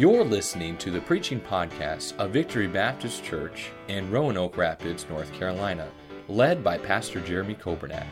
You're 0.00 0.24
listening 0.24 0.78
to 0.78 0.90
the 0.90 1.02
preaching 1.02 1.38
podcast 1.38 2.16
of 2.16 2.30
Victory 2.30 2.66
Baptist 2.66 3.22
Church 3.22 3.68
in 3.88 4.10
Roanoke 4.10 4.56
Rapids, 4.56 5.04
North 5.10 5.30
Carolina, 5.34 5.90
led 6.26 6.64
by 6.64 6.78
Pastor 6.78 7.20
Jeremy 7.20 7.54
Coburnack. 7.54 8.06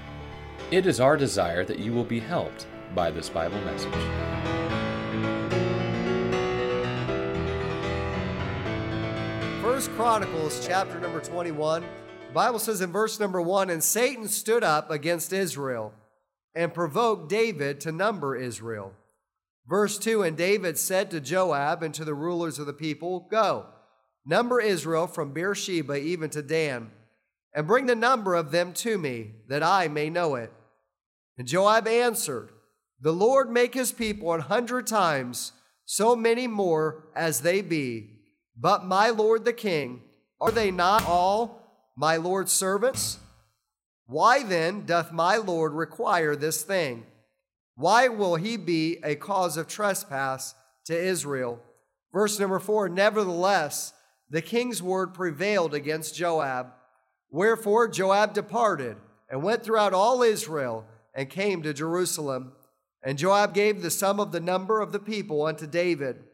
It 0.71 0.85
is 0.85 1.01
our 1.01 1.17
desire 1.17 1.65
that 1.65 1.79
you 1.79 1.95
will 1.95 2.05
be 2.05 2.21
helped 2.21 2.67
by 2.95 3.11
this 3.11 3.31
Bible 3.31 3.59
message. 3.63 3.95
First 9.63 9.91
Chronicles 9.93 10.67
chapter 10.67 11.01
number 11.01 11.21
21. 11.21 11.81
The 11.81 12.35
Bible 12.35 12.59
says 12.59 12.83
in 12.83 12.93
verse 12.93 13.19
number 13.19 13.41
1 13.41 13.71
And 13.71 13.83
Satan 13.83 14.29
stood 14.29 14.63
up 14.63 14.91
against 14.91 15.33
Israel 15.33 15.95
and 16.55 16.75
provoked 16.75 17.31
David 17.31 17.81
to 17.81 17.93
number 17.93 18.37
Israel. 18.37 18.93
Verse 19.69 19.99
2 19.99 20.23
And 20.23 20.37
David 20.37 20.79
said 20.79 21.11
to 21.11 21.21
Joab 21.21 21.83
and 21.83 21.95
to 21.95 22.05
the 22.05 22.15
rulers 22.15 22.59
of 22.59 22.67
the 22.67 22.73
people, 22.73 23.29
Go, 23.31 23.67
number 24.25 24.61
Israel 24.61 25.07
from 25.07 25.33
Beersheba 25.33 25.97
even 25.97 26.31
to 26.31 26.43
Dan, 26.43 26.91
and 27.55 27.67
bring 27.67 27.87
the 27.87 27.95
number 27.95 28.35
of 28.35 28.51
them 28.51 28.73
to 28.75 28.99
me, 28.99 29.33
that 29.49 29.63
I 29.63 29.89
may 29.89 30.11
know 30.11 30.35
it. 30.35 30.53
And 31.37 31.47
Joab 31.47 31.87
answered, 31.87 32.51
The 33.01 33.13
Lord 33.13 33.51
make 33.51 33.75
his 33.75 33.93
people 33.93 34.33
an 34.33 34.41
hundred 34.41 34.87
times 34.87 35.53
so 35.85 36.17
many 36.17 36.47
more 36.47 37.05
as 37.15 37.41
they 37.41 37.61
be. 37.61 38.11
But 38.57 38.85
my 38.85 39.11
lord 39.11 39.45
the 39.45 39.53
king, 39.53 40.03
are 40.41 40.51
they 40.51 40.71
not 40.71 41.07
all 41.07 41.63
my 41.97 42.17
lord's 42.17 42.53
servants? 42.53 43.19
Why 44.07 44.43
then 44.43 44.85
doth 44.85 45.13
my 45.13 45.37
lord 45.37 45.73
require 45.73 46.35
this 46.35 46.63
thing? 46.63 47.07
Why 47.79 48.09
will 48.09 48.35
he 48.35 48.57
be 48.57 48.99
a 49.05 49.15
cause 49.15 49.57
of 49.57 49.69
trespass 49.69 50.57
to 50.87 51.01
Israel? 51.01 51.61
Verse 52.13 52.41
number 52.41 52.59
four 52.59 52.89
Nevertheless, 52.89 53.93
the 54.29 54.43
king's 54.43 54.83
word 54.83 55.15
prevailed 55.15 55.75
against 55.75 56.17
Joab. 56.17 56.73
Wherefore 57.31 57.87
Joab 57.87 58.35
departed 58.35 58.97
and 59.31 59.45
went 59.45 59.63
throughout 59.63 59.95
all 59.95 60.25
Israel 60.25 60.87
and 61.15 61.31
came 61.31 61.63
to 61.63 61.73
Jerusalem. 61.73 62.51
And 63.01 63.17
Joab 63.17 63.55
gave 63.55 63.81
the 63.81 63.93
sum 63.93 64.19
of 64.19 64.33
the 64.33 64.41
number 64.41 64.81
of 64.81 64.91
the 64.91 64.99
people 64.99 65.47
unto 65.47 65.69
David. 65.69 66.25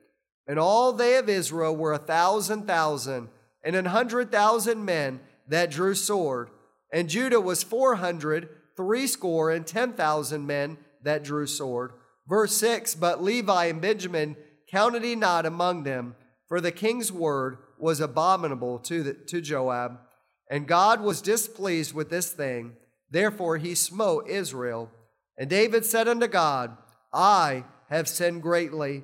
And 0.46 0.58
all 0.58 0.94
they 0.94 1.18
of 1.18 1.28
Israel 1.28 1.76
were 1.76 1.92
a 1.92 1.98
thousand 1.98 2.66
thousand, 2.66 3.28
and 3.62 3.76
an 3.76 3.84
hundred 3.84 4.32
thousand 4.32 4.82
men 4.82 5.20
that 5.48 5.70
drew 5.70 5.94
sword. 5.94 6.48
And 6.90 7.10
Judah 7.10 7.40
was 7.40 7.62
four 7.62 7.96
hundred, 7.96 8.48
threescore, 8.78 9.50
and 9.50 9.66
ten 9.66 9.92
thousand 9.92 10.46
men 10.46 10.78
that 11.04 11.24
drew 11.24 11.46
sword. 11.46 11.92
Verse 12.26 12.56
6 12.56 12.94
But 12.94 13.22
Levi 13.22 13.66
and 13.66 13.80
Benjamin 13.80 14.36
counted 14.70 15.04
he 15.04 15.14
not 15.14 15.46
among 15.46 15.84
them, 15.84 16.16
for 16.48 16.60
the 16.60 16.72
king's 16.72 17.12
word 17.12 17.58
was 17.78 18.00
abominable 18.00 18.78
to, 18.80 19.02
the, 19.02 19.14
to 19.14 19.40
Joab. 19.40 19.98
And 20.50 20.66
God 20.66 21.00
was 21.00 21.22
displeased 21.22 21.94
with 21.94 22.10
this 22.10 22.30
thing. 22.30 22.76
Therefore 23.10 23.58
he 23.58 23.74
smote 23.74 24.28
Israel. 24.28 24.90
And 25.38 25.50
David 25.50 25.84
said 25.84 26.08
unto 26.08 26.26
God, 26.26 26.76
I 27.12 27.64
have 27.88 28.08
sinned 28.08 28.42
greatly, 28.42 29.02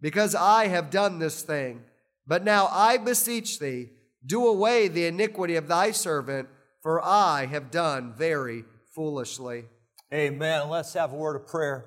because 0.00 0.34
I 0.34 0.68
have 0.68 0.90
done 0.90 1.18
this 1.18 1.42
thing. 1.42 1.82
But 2.26 2.44
now 2.44 2.68
I 2.70 2.96
beseech 2.96 3.58
thee, 3.58 3.90
do 4.24 4.46
away 4.46 4.88
the 4.88 5.06
iniquity 5.06 5.56
of 5.56 5.68
thy 5.68 5.90
servant, 5.90 6.48
for 6.82 7.04
I 7.04 7.46
have 7.46 7.70
done 7.70 8.14
very 8.16 8.64
foolishly. 8.94 9.64
Amen. 10.12 10.68
Let's 10.68 10.92
have 10.92 11.14
a 11.14 11.16
word 11.16 11.36
of 11.36 11.46
prayer. 11.46 11.86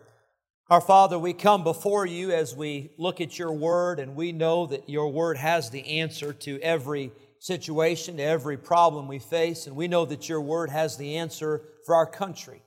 Our 0.71 0.81
Father, 0.81 1.19
we 1.19 1.31
come 1.31 1.63
before 1.63 2.07
you 2.07 2.31
as 2.31 2.55
we 2.55 2.89
look 2.97 3.21
at 3.21 3.37
your 3.37 3.51
word, 3.51 3.99
and 3.99 4.15
we 4.15 4.31
know 4.31 4.65
that 4.65 4.89
your 4.89 5.11
word 5.11 5.37
has 5.37 5.69
the 5.69 5.99
answer 5.99 6.33
to 6.33 6.59
every 6.61 7.11
situation, 7.37 8.17
to 8.17 8.23
every 8.23 8.57
problem 8.57 9.07
we 9.07 9.19
face, 9.19 9.67
and 9.67 9.75
we 9.75 9.87
know 9.87 10.05
that 10.05 10.27
your 10.27 10.41
word 10.41 10.71
has 10.71 10.97
the 10.97 11.17
answer 11.17 11.61
for 11.85 11.93
our 11.93 12.07
country. 12.07 12.63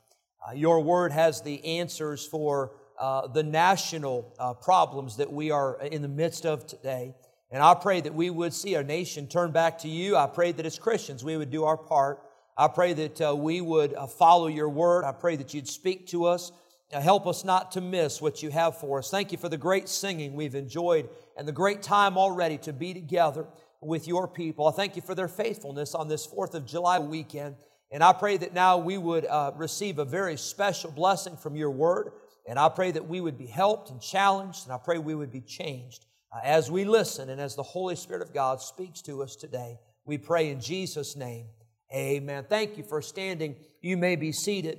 Uh, 0.49 0.53
your 0.53 0.79
word 0.79 1.11
has 1.11 1.43
the 1.43 1.65
answers 1.65 2.25
for 2.25 2.77
uh, 3.01 3.27
the 3.27 3.43
national 3.43 4.33
uh, 4.39 4.55
problems 4.55 5.17
that 5.17 5.33
we 5.33 5.51
are 5.51 5.81
in 5.83 6.03
the 6.03 6.09
midst 6.09 6.47
of 6.47 6.69
today. 6.69 7.17
And 7.51 7.65
I 7.65 7.75
pray 7.75 8.01
that 8.03 8.15
we 8.15 8.31
would 8.31 8.55
see 8.55 8.77
our 8.77 8.85
nation 8.85 9.27
turn 9.27 9.51
back 9.51 9.79
to 9.79 9.89
you. 9.89 10.17
I 10.17 10.29
pray 10.29 10.53
that 10.53 10.67
as 10.67 10.79
Christians 10.79 11.25
we 11.25 11.37
would 11.37 11.51
do 11.51 11.65
our 11.65 11.77
part 11.77 12.23
I 12.61 12.67
pray 12.67 12.93
that 12.93 13.21
uh, 13.21 13.37
we 13.37 13.61
would 13.61 13.95
uh, 13.95 14.09
follow 14.09 14.49
your 14.49 14.69
word. 14.69 15.05
I 15.05 15.13
pray 15.13 15.37
that 15.37 15.55
you'd 15.55 15.69
speak 15.69 16.09
to 16.09 16.25
us. 16.25 16.51
Uh, 16.93 17.01
help 17.01 17.29
us 17.29 17.45
not 17.45 17.71
to 17.73 17.81
miss 17.81 18.21
what 18.21 18.43
you 18.43 18.51
have 18.51 18.77
for 18.77 18.99
us. 18.99 19.13
Thank 19.13 19.31
you 19.31 19.39
for 19.39 19.49
the 19.49 19.57
great 19.57 19.89
singing 19.89 20.35
we've 20.35 20.57
enjoyed 20.57 21.09
and 21.37 21.47
the 21.47 21.53
great 21.53 21.83
time 21.83 22.19
already 22.19 22.59
to 22.59 22.73
be 22.73 22.93
together 22.93 23.47
with 23.81 24.09
your 24.09 24.27
people. 24.27 24.67
I 24.67 24.73
thank 24.73 24.97
you 24.97 25.03
for 25.03 25.15
their 25.15 25.29
faithfulness 25.29 25.95
on 25.95 26.09
this 26.09 26.27
4th 26.27 26.55
of 26.55 26.67
July 26.67 26.99
weekend. 26.99 27.55
And 27.93 28.03
I 28.03 28.13
pray 28.13 28.37
that 28.39 28.55
now 28.55 28.79
we 28.79 28.99
would 28.99 29.25
uh, 29.27 29.53
receive 29.55 30.01
a 30.01 30.05
very 30.05 30.37
special 30.37 30.91
blessing 30.91 31.37
from 31.37 31.55
your 31.55 31.71
word. 31.71 32.11
And 32.49 32.59
I 32.59 32.71
pray 32.71 32.91
that 32.91 33.07
we 33.07 33.21
would 33.21 33.39
be 33.39 33.47
helped 33.47 33.91
and 33.91 34.01
challenged. 34.01 34.65
And 34.65 34.73
I 34.73 34.79
pray 34.79 34.99
we 34.99 35.15
would 35.15 35.31
be 35.31 35.43
changed 35.43 36.07
uh, 36.33 36.41
as 36.43 36.73
we 36.73 36.85
listen 36.85 37.31
and 37.31 37.41
as 37.41 37.55
the 37.55 37.63
Holy 37.63 37.95
Spirit 37.95 38.23
of 38.23 38.35
God 38.35 38.61
speaks 38.61 39.01
to 39.03 39.23
us 39.23 39.37
today. 39.37 39.79
We 40.05 40.19
pray 40.19 40.51
in 40.51 40.61
Jesus' 40.61 41.15
name. 41.15 41.47
Amen. 41.95 42.45
Thank 42.49 42.77
you 42.77 42.85
for 42.85 43.01
standing. 43.01 43.57
You 43.81 43.97
may 43.97 44.17
be 44.17 44.33
seated. 44.33 44.79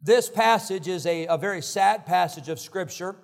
This 0.00 0.28
passage 0.28 0.88
is 0.88 1.06
a, 1.06 1.26
a 1.26 1.36
very 1.36 1.62
sad 1.62 2.06
passage 2.06 2.48
of 2.48 2.58
Scripture 2.58 3.16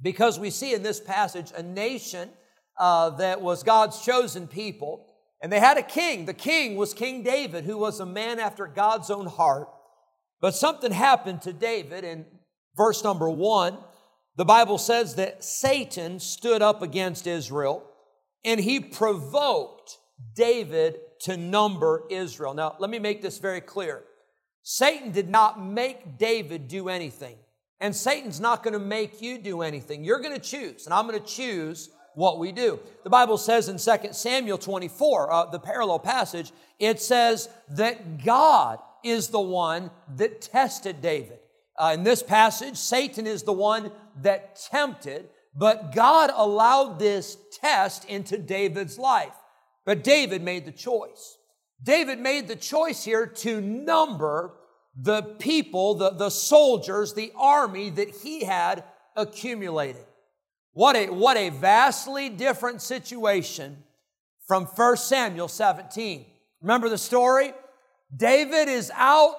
because 0.00 0.38
we 0.38 0.50
see 0.50 0.74
in 0.74 0.82
this 0.82 1.00
passage 1.00 1.52
a 1.56 1.62
nation 1.62 2.30
uh, 2.78 3.10
that 3.10 3.40
was 3.40 3.62
God's 3.62 4.04
chosen 4.04 4.48
people, 4.48 5.06
and 5.40 5.52
they 5.52 5.60
had 5.60 5.78
a 5.78 5.82
king. 5.82 6.24
The 6.24 6.34
king 6.34 6.76
was 6.76 6.94
King 6.94 7.22
David, 7.22 7.64
who 7.64 7.78
was 7.78 8.00
a 8.00 8.06
man 8.06 8.38
after 8.40 8.66
God's 8.66 9.10
own 9.10 9.26
heart. 9.26 9.68
But 10.40 10.54
something 10.54 10.92
happened 10.92 11.42
to 11.42 11.52
David 11.52 12.04
in 12.04 12.26
verse 12.76 13.04
number 13.04 13.30
one. 13.30 13.78
The 14.36 14.44
Bible 14.44 14.78
says 14.78 15.14
that 15.14 15.44
Satan 15.44 16.18
stood 16.18 16.60
up 16.60 16.82
against 16.82 17.26
Israel 17.26 17.88
and 18.44 18.60
he 18.60 18.80
provoked 18.80 19.98
David 20.34 20.98
to 21.24 21.36
number 21.36 22.02
Israel. 22.10 22.54
Now, 22.54 22.76
let 22.78 22.90
me 22.90 22.98
make 22.98 23.22
this 23.22 23.38
very 23.38 23.60
clear. 23.60 24.02
Satan 24.62 25.10
did 25.10 25.28
not 25.28 25.62
make 25.62 26.18
David 26.18 26.68
do 26.68 26.88
anything, 26.88 27.36
and 27.80 27.94
Satan's 27.94 28.40
not 28.40 28.62
going 28.62 28.72
to 28.72 28.78
make 28.78 29.20
you 29.20 29.38
do 29.38 29.62
anything. 29.62 30.04
You're 30.04 30.20
going 30.20 30.34
to 30.34 30.40
choose, 30.40 30.86
and 30.86 30.94
I'm 30.94 31.06
going 31.06 31.20
to 31.20 31.26
choose 31.26 31.90
what 32.14 32.38
we 32.38 32.52
do. 32.52 32.78
The 33.02 33.10
Bible 33.10 33.38
says 33.38 33.68
in 33.68 33.78
2 33.78 34.12
Samuel 34.12 34.58
24, 34.58 35.32
uh, 35.32 35.46
the 35.46 35.58
parallel 35.58 35.98
passage, 35.98 36.52
it 36.78 37.00
says 37.00 37.48
that 37.70 38.24
God 38.24 38.78
is 39.02 39.28
the 39.28 39.40
one 39.40 39.90
that 40.16 40.40
tested 40.40 41.02
David. 41.02 41.38
Uh, 41.78 41.92
in 41.94 42.04
this 42.04 42.22
passage, 42.22 42.76
Satan 42.76 43.26
is 43.26 43.42
the 43.42 43.52
one 43.52 43.90
that 44.22 44.56
tempted, 44.70 45.28
but 45.54 45.94
God 45.94 46.30
allowed 46.34 46.98
this 46.98 47.36
test 47.60 48.04
into 48.06 48.38
David's 48.38 48.98
life. 48.98 49.34
But 49.84 50.04
David 50.04 50.42
made 50.42 50.64
the 50.64 50.72
choice. 50.72 51.38
David 51.82 52.18
made 52.18 52.48
the 52.48 52.56
choice 52.56 53.04
here 53.04 53.26
to 53.26 53.60
number 53.60 54.54
the 54.96 55.22
people, 55.22 55.94
the, 55.94 56.10
the 56.10 56.30
soldiers, 56.30 57.12
the 57.12 57.32
army 57.36 57.90
that 57.90 58.10
he 58.10 58.44
had 58.44 58.84
accumulated. 59.16 60.04
What 60.72 60.96
a, 60.96 61.08
what 61.08 61.36
a 61.36 61.50
vastly 61.50 62.28
different 62.28 62.80
situation 62.80 63.82
from 64.46 64.66
1 64.66 64.96
Samuel 64.96 65.48
17. 65.48 66.26
Remember 66.62 66.88
the 66.88 66.98
story? 66.98 67.52
David 68.14 68.68
is 68.68 68.90
out 68.94 69.36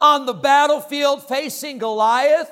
on 0.00 0.26
the 0.26 0.32
battlefield 0.32 1.26
facing 1.26 1.78
Goliath, 1.78 2.50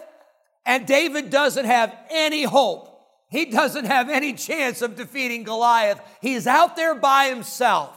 and 0.66 0.86
David 0.86 1.30
doesn't 1.30 1.64
have 1.64 1.94
any 2.10 2.42
hope 2.42 2.97
he 3.30 3.46
doesn't 3.46 3.84
have 3.84 4.08
any 4.08 4.32
chance 4.32 4.80
of 4.80 4.96
defeating 4.96 5.44
Goliath. 5.44 6.00
He's 6.20 6.46
out 6.46 6.76
there 6.76 6.94
by 6.94 7.28
himself. 7.28 7.94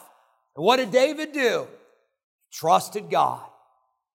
And 0.55 0.65
what 0.65 0.77
did 0.77 0.91
David 0.91 1.31
do? 1.31 1.67
Trusted 2.51 3.09
God. 3.09 3.45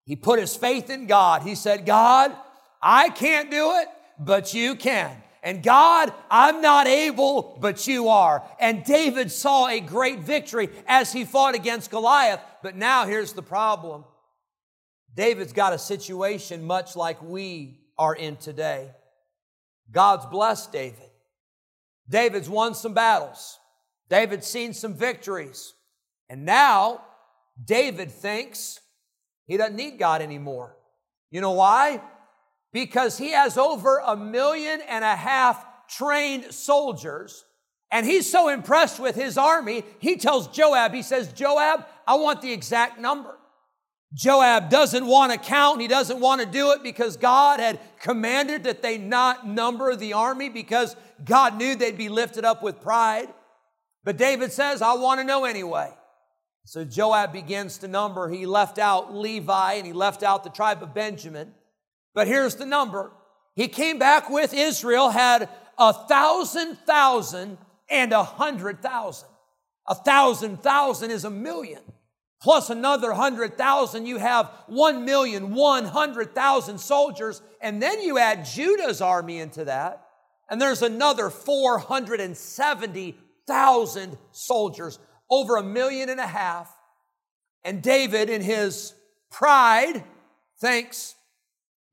He 0.05 0.15
put 0.15 0.39
his 0.39 0.55
faith 0.55 0.91
in 0.91 1.07
God. 1.07 1.43
He 1.43 1.55
said, 1.55 1.87
God, 1.87 2.37
I 2.83 3.09
can't 3.09 3.51
do 3.51 3.73
it, 3.77 3.89
but 4.19 4.55
you 4.55 4.77
can. 4.77 5.11
And 5.43 5.63
God, 5.63 6.13
I'm 6.31 6.61
not 6.61 6.87
able, 6.87 7.57
but 7.61 7.87
you 7.87 8.09
are. 8.09 8.43
And 8.61 8.85
David 8.85 9.31
saw 9.31 9.69
a 9.69 9.81
great 9.81 10.21
victory 10.21 10.69
as 10.87 11.13
he 11.13 11.25
fought 11.25 11.55
against 11.55 11.91
Goliath. 11.91 12.41
But 12.63 12.77
now 12.77 13.07
here's 13.07 13.33
the 13.33 13.43
problem 13.43 14.05
David's 15.15 15.53
got 15.53 15.73
a 15.73 15.79
situation 15.79 16.65
much 16.65 16.95
like 16.95 17.23
we 17.23 17.79
are 17.97 18.15
in 18.15 18.37
today. 18.37 18.91
God's 19.91 20.27
blessed 20.27 20.73
David. 20.73 21.06
David's 22.09 22.49
won 22.49 22.75
some 22.75 22.95
battles. 22.95 23.59
David's 24.09 24.47
seen 24.47 24.73
some 24.73 24.95
victories. 24.95 25.75
And 26.29 26.45
now 26.45 27.03
David 27.63 28.11
thinks 28.11 28.81
he 29.47 29.57
doesn't 29.57 29.77
need 29.77 29.99
God 29.99 30.23
anymore. 30.23 30.77
You 31.31 31.41
know 31.41 31.53
why? 31.53 32.01
Because 32.73 33.19
he 33.19 33.31
has 33.31 33.57
over 33.57 34.01
a 34.05 34.17
million 34.17 34.81
and 34.89 35.05
a 35.05 35.17
half 35.17 35.65
trained 35.89 36.53
soldiers. 36.53 37.45
And 37.91 38.05
he's 38.05 38.31
so 38.31 38.49
impressed 38.49 38.99
with 38.99 39.15
his 39.15 39.39
army, 39.39 39.85
he 40.01 40.17
tells 40.17 40.49
Joab, 40.49 40.93
he 40.93 41.03
says, 41.03 41.33
Joab, 41.33 41.87
I 42.07 42.17
want 42.17 42.43
the 42.43 42.53
exact 42.53 42.99
number. 42.99 43.37
Joab 44.13 44.71
doesn't 44.71 45.07
want 45.07 45.33
to 45.33 45.39
count. 45.39 45.81
He 45.81 45.89
doesn't 45.89 46.21
want 46.21 46.41
to 46.41 46.47
do 46.47 46.73
it 46.73 46.83
because 46.83 47.17
God 47.17 47.61
had 47.61 47.79
commanded 48.07 48.63
that 48.63 48.83
they 48.83 48.99
not 48.99 49.49
number 49.49 49.97
the 49.97 50.13
army 50.13 50.49
because 50.49 50.95
God 51.25 51.57
knew 51.57 51.75
they'd 51.75 51.99
be 51.99 52.09
lifted 52.09 52.45
up 52.45 52.63
with 52.63 52.81
pride. 52.81 53.27
But 54.05 54.17
David 54.17 54.53
says, 54.53 54.81
I 54.81 54.95
want 54.95 55.19
to 55.19 55.25
know 55.25 55.45
anyway. 55.45 55.91
So 56.65 56.85
Joab 56.85 57.33
begins 57.33 57.79
to 57.79 57.89
number. 57.89 58.29
He 58.29 58.47
left 58.47 58.79
out 58.79 59.13
Levi 59.13 59.73
and 59.73 59.85
he 59.85 59.93
left 59.93 60.23
out 60.23 60.45
the 60.45 60.51
tribe 60.51 60.85
of 60.85 60.95
Benjamin. 60.95 61.53
But 62.15 62.29
here's 62.29 62.55
the 62.55 62.65
number. 62.65 63.11
He 63.57 63.67
came 63.67 63.99
back 63.99 64.31
with 64.31 64.55
Israel, 64.55 65.11
had 65.11 65.49
a 65.77 65.93
thousand 65.93 66.77
thousand 66.87 67.59
and 67.91 68.13
a 68.13 68.23
hundred 68.23 68.83
thousand. 68.83 69.31
A 69.89 69.97
thousand 69.97 70.63
thousand 70.63 71.11
is 71.11 71.25
a 71.25 71.31
million. 71.31 71.83
Plus 72.43 72.71
another 72.71 73.13
hundred 73.13 73.57
thousand, 73.57 74.07
you 74.07 74.19
have 74.19 74.51
one 74.67 75.05
million, 75.05 75.55
one 75.55 75.85
hundred 75.85 76.35
thousand 76.35 76.79
soldiers. 76.79 77.41
And 77.61 77.81
then 77.83 78.03
you 78.03 78.19
add 78.19 78.45
Judah's 78.45 79.01
army 79.01 79.39
into 79.39 79.65
that. 79.65 80.07
And 80.49 80.61
there's 80.61 80.83
another 80.83 81.29
470,000 81.29 84.19
soldiers, 84.31 85.01
over 85.29 85.57
a 85.57 85.63
million 85.63 86.09
and 86.09 86.21
a 86.21 86.27
half. 86.27 86.73
And 87.65 87.83
David, 87.83 88.31
in 88.31 88.43
his 88.43 88.95
pride, 89.31 90.05
thinks, 90.61 91.17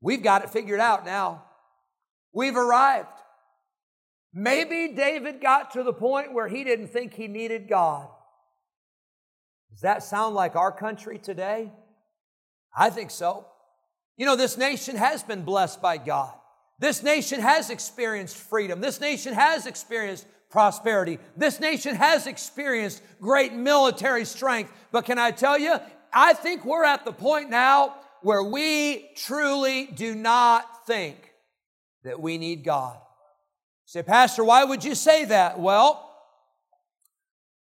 we've 0.00 0.22
got 0.22 0.44
it 0.44 0.50
figured 0.50 0.78
out 0.78 1.04
now. 1.04 1.42
We've 2.32 2.56
arrived. 2.56 3.08
Maybe 4.32 4.92
David 4.94 5.40
got 5.40 5.72
to 5.72 5.82
the 5.82 5.92
point 5.92 6.32
where 6.32 6.46
he 6.46 6.62
didn't 6.62 6.86
think 6.88 7.14
he 7.14 7.26
needed 7.26 7.68
God. 7.68 8.08
Does 9.74 9.80
that 9.80 10.04
sound 10.04 10.36
like 10.36 10.54
our 10.54 10.70
country 10.70 11.18
today? 11.18 11.72
I 12.76 12.90
think 12.90 13.10
so. 13.10 13.46
You 14.16 14.24
know, 14.24 14.36
this 14.36 14.56
nation 14.56 14.94
has 14.94 15.24
been 15.24 15.42
blessed 15.42 15.82
by 15.82 15.96
God. 15.96 16.32
This 16.78 17.02
nation 17.02 17.40
has 17.40 17.70
experienced 17.70 18.36
freedom. 18.36 18.80
This 18.80 19.00
nation 19.00 19.34
has 19.34 19.66
experienced 19.66 20.26
prosperity. 20.48 21.18
This 21.36 21.58
nation 21.58 21.96
has 21.96 22.28
experienced 22.28 23.02
great 23.20 23.52
military 23.52 24.24
strength. 24.24 24.72
But 24.92 25.04
can 25.04 25.18
I 25.18 25.32
tell 25.32 25.58
you, 25.58 25.76
I 26.12 26.34
think 26.34 26.64
we're 26.64 26.84
at 26.84 27.04
the 27.04 27.12
point 27.12 27.50
now 27.50 27.96
where 28.22 28.44
we 28.44 29.10
truly 29.16 29.86
do 29.86 30.14
not 30.14 30.86
think 30.86 31.32
that 32.04 32.20
we 32.20 32.38
need 32.38 32.62
God. 32.62 32.96
say, 33.86 34.02
Pastor, 34.02 34.44
why 34.44 34.62
would 34.62 34.84
you 34.84 34.94
say 34.94 35.24
that? 35.24 35.58
Well, 35.58 36.03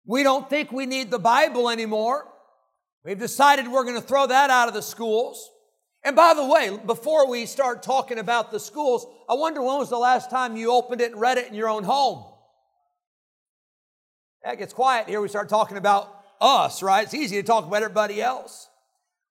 we 0.05 0.23
don't 0.23 0.49
think 0.49 0.71
we 0.71 0.85
need 0.85 1.11
the 1.11 1.19
Bible 1.19 1.69
anymore. 1.69 2.25
We've 3.03 3.19
decided 3.19 3.67
we're 3.67 3.83
going 3.83 3.99
to 3.99 4.07
throw 4.07 4.27
that 4.27 4.49
out 4.49 4.67
of 4.67 4.73
the 4.73 4.81
schools. 4.81 5.49
And 6.03 6.15
by 6.15 6.33
the 6.33 6.45
way, 6.45 6.77
before 6.85 7.29
we 7.29 7.45
start 7.45 7.83
talking 7.83 8.19
about 8.19 8.51
the 8.51 8.59
schools, 8.59 9.05
I 9.29 9.33
wonder 9.33 9.61
when 9.61 9.77
was 9.77 9.89
the 9.89 9.97
last 9.97 10.29
time 10.29 10.55
you 10.55 10.71
opened 10.71 11.01
it 11.01 11.11
and 11.11 11.19
read 11.19 11.37
it 11.37 11.47
in 11.47 11.53
your 11.53 11.69
own 11.69 11.83
home? 11.83 12.25
That 14.43 14.57
gets 14.57 14.73
quiet 14.73 15.09
here. 15.09 15.21
We 15.21 15.27
start 15.27 15.49
talking 15.49 15.77
about 15.77 16.13
us, 16.39 16.81
right? 16.81 17.03
It's 17.03 17.13
easy 17.13 17.35
to 17.37 17.43
talk 17.43 17.65
about 17.65 17.83
everybody 17.83 18.21
else. 18.21 18.69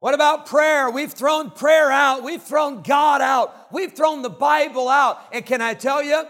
What 0.00 0.14
about 0.14 0.47
prayer? 0.47 0.91
We've 0.91 1.12
thrown 1.12 1.50
prayer 1.50 1.91
out. 1.91 2.23
We've 2.23 2.43
thrown 2.43 2.82
God 2.82 3.21
out. 3.21 3.73
We've 3.73 3.93
thrown 3.93 4.23
the 4.23 4.31
Bible 4.31 4.88
out. 4.88 5.21
And 5.32 5.44
can 5.44 5.61
I 5.61 5.75
tell 5.75 6.03
you, 6.03 6.25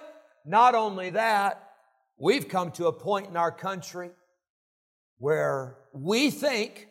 not 0.47 0.75
only 0.75 1.11
that, 1.11 1.63
we've 2.19 2.49
come 2.49 2.71
to 2.73 2.87
a 2.87 2.93
point 2.93 3.29
in 3.29 3.37
our 3.37 3.53
country 3.53 4.11
where 5.19 5.77
we 5.93 6.31
think 6.31 6.89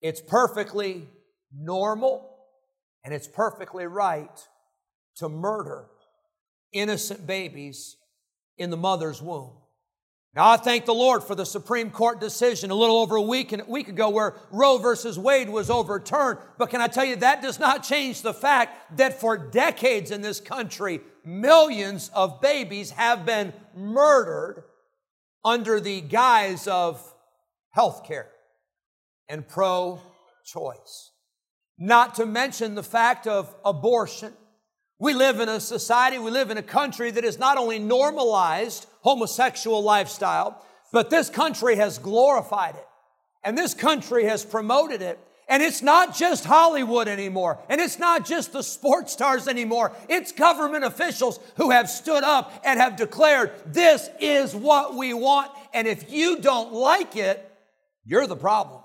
it's 0.00 0.20
perfectly 0.20 1.08
normal 1.54 2.28
and 3.04 3.14
it's 3.14 3.28
perfectly 3.28 3.86
right 3.86 4.46
to 5.16 5.28
murder 5.28 5.86
innocent 6.72 7.26
babies 7.26 7.96
in 8.56 8.70
the 8.70 8.76
mother's 8.76 9.22
womb. 9.22 9.52
Now, 10.34 10.50
I 10.50 10.56
thank 10.56 10.84
the 10.84 10.94
Lord 10.94 11.24
for 11.24 11.34
the 11.34 11.46
Supreme 11.46 11.90
Court 11.90 12.20
decision 12.20 12.70
a 12.70 12.74
little 12.74 12.98
over 12.98 13.16
a 13.16 13.22
week, 13.22 13.52
and 13.52 13.62
a 13.62 13.64
week 13.64 13.88
ago 13.88 14.10
where 14.10 14.34
Roe 14.52 14.76
versus 14.78 15.18
Wade 15.18 15.48
was 15.48 15.70
overturned. 15.70 16.38
But 16.58 16.70
can 16.70 16.80
I 16.80 16.86
tell 16.86 17.04
you, 17.04 17.16
that 17.16 17.42
does 17.42 17.58
not 17.58 17.82
change 17.82 18.22
the 18.22 18.34
fact 18.34 18.98
that 18.98 19.18
for 19.18 19.38
decades 19.38 20.10
in 20.10 20.20
this 20.20 20.38
country, 20.38 21.00
millions 21.24 22.10
of 22.14 22.40
babies 22.40 22.90
have 22.90 23.24
been 23.24 23.52
murdered 23.74 24.64
under 25.44 25.80
the 25.80 26.00
guise 26.00 26.66
of 26.66 27.02
health 27.70 28.04
care 28.04 28.28
and 29.28 29.46
pro 29.46 30.00
choice. 30.44 31.12
Not 31.78 32.16
to 32.16 32.26
mention 32.26 32.74
the 32.74 32.82
fact 32.82 33.26
of 33.26 33.54
abortion. 33.64 34.32
We 34.98 35.14
live 35.14 35.38
in 35.38 35.48
a 35.48 35.60
society, 35.60 36.18
we 36.18 36.30
live 36.30 36.50
in 36.50 36.58
a 36.58 36.62
country 36.62 37.10
that 37.12 37.22
has 37.22 37.38
not 37.38 37.56
only 37.56 37.78
normalized 37.78 38.86
homosexual 39.02 39.82
lifestyle, 39.82 40.64
but 40.92 41.10
this 41.10 41.30
country 41.30 41.76
has 41.76 41.98
glorified 41.98 42.74
it. 42.74 42.86
And 43.44 43.56
this 43.56 43.74
country 43.74 44.24
has 44.24 44.44
promoted 44.44 45.02
it. 45.02 45.18
And 45.48 45.62
it's 45.62 45.80
not 45.80 46.14
just 46.14 46.44
Hollywood 46.44 47.08
anymore. 47.08 47.58
And 47.70 47.80
it's 47.80 47.98
not 47.98 48.26
just 48.26 48.52
the 48.52 48.62
sports 48.62 49.14
stars 49.14 49.48
anymore. 49.48 49.92
It's 50.08 50.30
government 50.30 50.84
officials 50.84 51.40
who 51.56 51.70
have 51.70 51.88
stood 51.88 52.22
up 52.22 52.60
and 52.64 52.78
have 52.78 52.96
declared, 52.96 53.52
this 53.64 54.10
is 54.20 54.54
what 54.54 54.94
we 54.94 55.14
want. 55.14 55.50
And 55.72 55.88
if 55.88 56.12
you 56.12 56.40
don't 56.40 56.74
like 56.74 57.16
it, 57.16 57.50
you're 58.04 58.26
the 58.26 58.36
problem. 58.36 58.82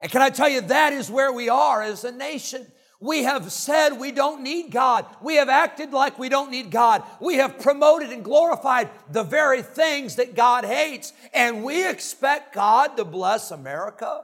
And 0.00 0.10
can 0.10 0.22
I 0.22 0.30
tell 0.30 0.48
you, 0.48 0.62
that 0.62 0.94
is 0.94 1.10
where 1.10 1.32
we 1.32 1.50
are 1.50 1.82
as 1.82 2.04
a 2.04 2.12
nation. 2.12 2.66
We 3.00 3.24
have 3.24 3.52
said 3.52 3.90
we 3.90 4.10
don't 4.10 4.42
need 4.42 4.70
God. 4.70 5.04
We 5.20 5.36
have 5.36 5.48
acted 5.48 5.92
like 5.92 6.18
we 6.18 6.28
don't 6.28 6.50
need 6.50 6.70
God. 6.70 7.02
We 7.20 7.36
have 7.36 7.58
promoted 7.58 8.10
and 8.10 8.24
glorified 8.24 8.88
the 9.10 9.22
very 9.22 9.62
things 9.62 10.16
that 10.16 10.34
God 10.34 10.64
hates. 10.64 11.12
And 11.34 11.62
we 11.62 11.86
expect 11.88 12.54
God 12.54 12.96
to 12.96 13.04
bless 13.04 13.50
America. 13.50 14.22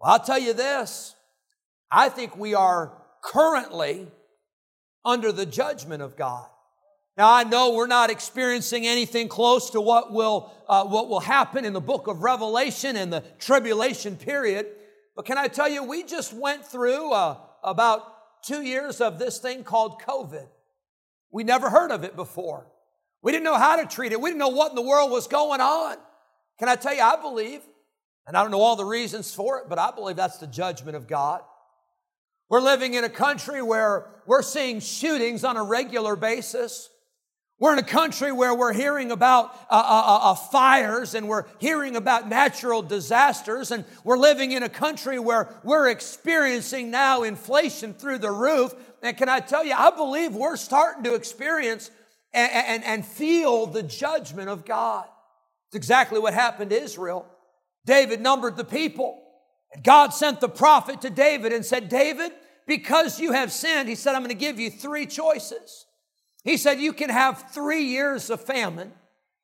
Well, 0.00 0.12
I'll 0.12 0.20
tell 0.20 0.38
you 0.38 0.52
this 0.52 1.14
I 1.90 2.08
think 2.08 2.36
we 2.36 2.54
are 2.54 2.92
currently 3.22 4.08
under 5.04 5.32
the 5.32 5.46
judgment 5.46 6.02
of 6.02 6.16
God. 6.16 6.46
Now, 7.16 7.32
I 7.32 7.42
know 7.42 7.74
we're 7.74 7.88
not 7.88 8.10
experiencing 8.10 8.86
anything 8.86 9.28
close 9.28 9.70
to 9.70 9.80
what 9.80 10.12
will, 10.12 10.52
uh, 10.68 10.84
what 10.84 11.08
will 11.08 11.18
happen 11.18 11.64
in 11.64 11.72
the 11.72 11.80
book 11.80 12.06
of 12.06 12.22
Revelation 12.22 12.96
and 12.96 13.12
the 13.12 13.24
tribulation 13.40 14.14
period. 14.16 14.66
But 15.16 15.24
can 15.24 15.36
I 15.36 15.48
tell 15.48 15.68
you, 15.68 15.82
we 15.82 16.04
just 16.04 16.32
went 16.32 16.64
through 16.64 17.12
uh, 17.12 17.38
about 17.64 18.42
two 18.44 18.62
years 18.62 19.00
of 19.00 19.18
this 19.18 19.38
thing 19.38 19.64
called 19.64 20.00
COVID. 20.00 20.46
We 21.32 21.42
never 21.42 21.68
heard 21.70 21.90
of 21.90 22.04
it 22.04 22.14
before. 22.14 22.68
We 23.20 23.32
didn't 23.32 23.44
know 23.44 23.58
how 23.58 23.82
to 23.82 23.86
treat 23.86 24.12
it. 24.12 24.20
We 24.20 24.30
didn't 24.30 24.38
know 24.38 24.50
what 24.50 24.70
in 24.70 24.76
the 24.76 24.82
world 24.82 25.10
was 25.10 25.26
going 25.26 25.60
on. 25.60 25.96
Can 26.60 26.68
I 26.68 26.76
tell 26.76 26.94
you, 26.94 27.02
I 27.02 27.20
believe, 27.20 27.62
and 28.28 28.36
I 28.36 28.42
don't 28.42 28.50
know 28.50 28.60
all 28.60 28.76
the 28.76 28.84
reasons 28.84 29.34
for 29.34 29.58
it, 29.58 29.70
but 29.70 29.78
I 29.78 29.90
believe 29.90 30.16
that's 30.16 30.36
the 30.36 30.46
judgment 30.46 30.96
of 30.96 31.08
God. 31.08 31.40
We're 32.50 32.60
living 32.60 32.92
in 32.92 33.02
a 33.02 33.08
country 33.08 33.62
where 33.62 34.06
we're 34.26 34.42
seeing 34.42 34.80
shootings 34.80 35.44
on 35.44 35.56
a 35.56 35.62
regular 35.62 36.14
basis. 36.14 36.90
We're 37.58 37.72
in 37.72 37.78
a 37.78 37.82
country 37.82 38.30
where 38.30 38.54
we're 38.54 38.74
hearing 38.74 39.10
about 39.12 39.54
uh, 39.70 39.74
uh, 39.74 40.02
uh, 40.06 40.30
uh, 40.30 40.34
fires 40.34 41.14
and 41.14 41.26
we're 41.26 41.46
hearing 41.58 41.96
about 41.96 42.28
natural 42.28 42.82
disasters, 42.82 43.70
and 43.70 43.86
we're 44.04 44.18
living 44.18 44.52
in 44.52 44.62
a 44.62 44.68
country 44.68 45.18
where 45.18 45.48
we're 45.64 45.88
experiencing 45.88 46.90
now 46.90 47.22
inflation 47.22 47.94
through 47.94 48.18
the 48.18 48.30
roof. 48.30 48.74
And 49.02 49.16
can 49.16 49.30
I 49.30 49.40
tell 49.40 49.64
you, 49.64 49.72
I 49.72 49.90
believe 49.90 50.34
we're 50.34 50.56
starting 50.56 51.02
to 51.04 51.14
experience 51.14 51.90
and, 52.34 52.52
and, 52.52 52.84
and 52.84 53.06
feel 53.06 53.66
the 53.66 53.82
judgment 53.82 54.50
of 54.50 54.66
God. 54.66 55.06
It's 55.68 55.76
exactly 55.76 56.18
what 56.18 56.34
happened 56.34 56.70
to 56.70 56.80
Israel. 56.80 57.26
David 57.84 58.20
numbered 58.20 58.56
the 58.56 58.64
people, 58.64 59.22
and 59.72 59.82
God 59.82 60.10
sent 60.10 60.40
the 60.40 60.48
prophet 60.48 61.00
to 61.02 61.10
David 61.10 61.52
and 61.52 61.64
said, 61.64 61.88
David, 61.88 62.32
because 62.66 63.18
you 63.18 63.32
have 63.32 63.50
sinned, 63.50 63.88
he 63.88 63.94
said, 63.94 64.14
I'm 64.14 64.22
going 64.22 64.28
to 64.28 64.34
give 64.34 64.60
you 64.60 64.70
three 64.70 65.06
choices. 65.06 65.86
He 66.44 66.56
said, 66.56 66.80
You 66.80 66.92
can 66.92 67.10
have 67.10 67.50
three 67.52 67.84
years 67.84 68.30
of 68.30 68.40
famine. 68.40 68.92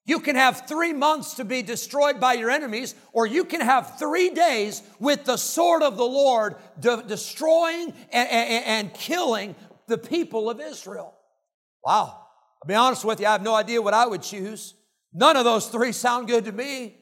You 0.07 0.21
can 0.21 0.37
have 0.37 0.69
three 0.69 0.93
months 0.93 1.35
to 1.35 1.45
be 1.45 1.62
destroyed 1.62 2.21
by 2.21 2.35
your 2.35 2.50
enemies, 2.50 2.95
or 3.12 3.26
you 3.26 3.45
can 3.45 3.62
have 3.62 3.99
three 3.99 4.31
days 4.31 4.83
with 5.00 5.25
the 5.25 5.38
sword 5.38 5.83
of 5.83 5.97
the 5.97 6.05
Lord 6.05 6.57
de- 6.79 7.03
destroying 7.05 7.95
and, 8.12 8.29
and, 8.29 8.64
and 8.67 8.95
killing 8.95 9.55
the 9.87 9.97
people 9.97 10.50
of 10.50 10.61
Israel. 10.61 11.14
Wow. 11.83 12.21
I'll 12.62 12.69
be 12.69 12.75
honest 12.75 13.05
with 13.05 13.21
you, 13.21 13.26
I 13.26 13.33
have 13.33 13.43
no 13.43 13.55
idea 13.55 13.81
what 13.81 13.95
I 13.95 14.07
would 14.07 14.23
choose. 14.23 14.75
None 15.14 15.37
of 15.37 15.45
those 15.45 15.69
three 15.69 15.93
sound 15.93 16.29
good 16.29 16.45
to 16.45 16.53
me. 16.53 16.97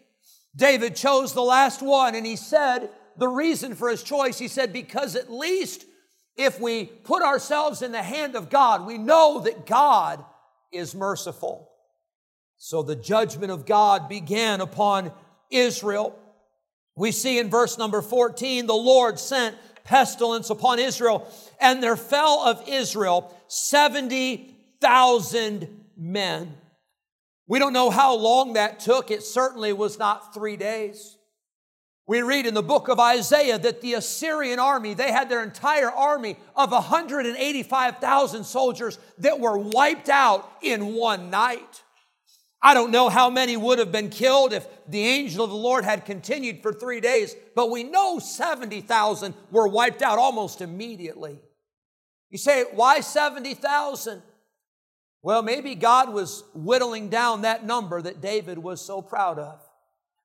David 0.54 0.97
chose 0.97 1.32
the 1.32 1.42
last 1.42 1.80
one, 1.82 2.14
and 2.14 2.26
he 2.26 2.37
said 2.37 2.90
the 3.16 3.28
reason 3.28 3.75
for 3.75 3.88
his 3.88 4.02
choice, 4.02 4.38
he 4.38 4.49
said, 4.49 4.71
because 4.73 5.16
at 5.16 5.32
least 5.32 5.87
if 6.37 6.61
we 6.61 6.85
put 6.85 7.23
ourselves 7.23 7.80
in 7.82 7.92
the 7.92 8.02
hand 8.02 8.37
of 8.37 8.50
God, 8.50 8.87
we 8.87 8.99
know 8.99 9.40
that 9.40 9.64
God 9.66 10.25
is 10.71 10.94
merciful. 10.94 11.71
So 12.56 12.82
the 12.82 12.97
judgment 12.97 13.52
of 13.52 13.66
God 13.66 14.09
began 14.09 14.61
upon 14.61 15.12
Israel. 15.50 16.18
We 16.97 17.12
see 17.12 17.38
in 17.38 17.50
verse 17.50 17.78
number 17.78 18.02
14, 18.02 18.66
the 18.66 18.75
Lord 18.75 19.18
sent 19.18 19.56
pestilence 19.85 20.50
upon 20.50 20.78
Israel, 20.78 21.26
and 21.61 21.82
there 21.82 21.97
fell 21.97 22.47
of 22.47 22.68
Israel 22.68 23.37
70,000 23.49 25.85
men. 25.97 26.54
We 27.46 27.58
don't 27.58 27.72
know 27.72 27.90
how 27.90 28.14
long 28.14 28.54
that 28.54 28.80
took. 28.80 29.11
It 29.11 29.22
certainly 29.22 29.72
was 29.72 29.99
not 29.99 30.32
three 30.32 30.56
days. 30.56 31.18
We 32.06 32.22
read 32.22 32.46
in 32.46 32.54
the 32.54 32.62
book 32.62 32.88
of 32.88 32.99
Isaiah 32.99 33.58
that 33.58 33.80
the 33.80 33.94
Assyrian 33.94 34.58
army, 34.58 34.94
they 34.94 35.12
had 35.12 35.28
their 35.28 35.42
entire 35.42 35.90
army 35.90 36.37
of 36.56 36.72
185,000 36.72 38.44
soldiers 38.44 38.99
that 39.18 39.38
were 39.38 39.56
wiped 39.56 40.08
out 40.08 40.50
in 40.62 40.94
one 40.94 41.30
night. 41.30 41.82
I 42.61 42.75
don't 42.75 42.92
know 42.92 43.08
how 43.08 43.28
many 43.28 43.56
would 43.56 43.78
have 43.80 43.90
been 43.90 44.08
killed 44.08 44.52
if 44.52 44.66
the 44.87 45.04
angel 45.04 45.44
of 45.44 45.50
the 45.50 45.56
Lord 45.56 45.84
had 45.84 46.04
continued 46.04 46.62
for 46.62 46.72
three 46.72 47.00
days, 47.00 47.34
but 47.56 47.70
we 47.70 47.82
know 47.82 48.18
70,000 48.20 49.34
were 49.50 49.66
wiped 49.66 50.00
out 50.00 50.18
almost 50.18 50.61
immediately. 50.61 51.40
You 52.30 52.38
say, 52.38 52.64
why 52.72 53.00
70,000? 53.00 54.22
Well, 55.23 55.43
maybe 55.43 55.75
God 55.76 56.12
was 56.12 56.43
whittling 56.52 57.09
down 57.09 57.43
that 57.43 57.64
number 57.64 58.02
that 58.02 58.21
David 58.21 58.59
was 58.59 58.81
so 58.81 59.00
proud 59.00 59.38
of. 59.38 59.61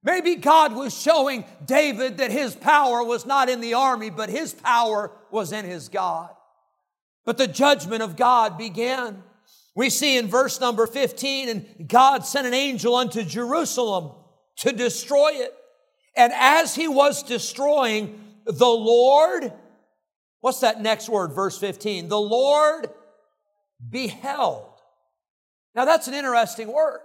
Maybe 0.04 0.36
God 0.36 0.74
was 0.74 1.00
showing 1.00 1.46
David 1.66 2.18
that 2.18 2.32
his 2.32 2.56
power 2.56 3.04
was 3.04 3.25
not 3.25 3.50
in 3.50 3.62
the 3.62 3.75
army, 3.75 4.10
but 4.10 4.30
his 4.30 4.54
power 4.54 5.12
was 5.32 5.51
in 5.51 5.66
his 5.66 5.89
God. 5.89 6.30
But 7.25 7.38
the 7.38 7.48
judgment 7.48 8.01
of 8.01 8.16
God 8.16 8.58
began. 8.58 9.22
We 9.75 9.89
see 9.89 10.18
in 10.18 10.27
verse 10.27 10.60
number 10.60 10.88
15, 10.88 11.50
and 11.50 11.89
God 11.89 12.25
sent 12.25 12.48
an 12.48 12.54
angel 12.54 12.96
unto 12.96 13.24
Jerusalem 13.24 14.12
to 14.58 14.72
destroy 14.72 15.32
it. 15.34 15.54
And 16.16 16.34
as 16.34 16.74
he 16.74 16.88
was 16.88 17.22
destroying, 17.22 18.20
the 18.46 18.66
Lord, 18.66 19.54
what's 20.39 20.62
that 20.62 20.82
next 20.82 21.10
word, 21.10 21.34
verse 21.34 21.58
15? 21.60 22.08
The 22.08 22.20
Lord 22.20 22.89
beheld. 23.88 24.76
Now 25.77 25.86
that's 25.86 26.07
an 26.07 26.15
interesting 26.15 26.74
word. 26.74 27.01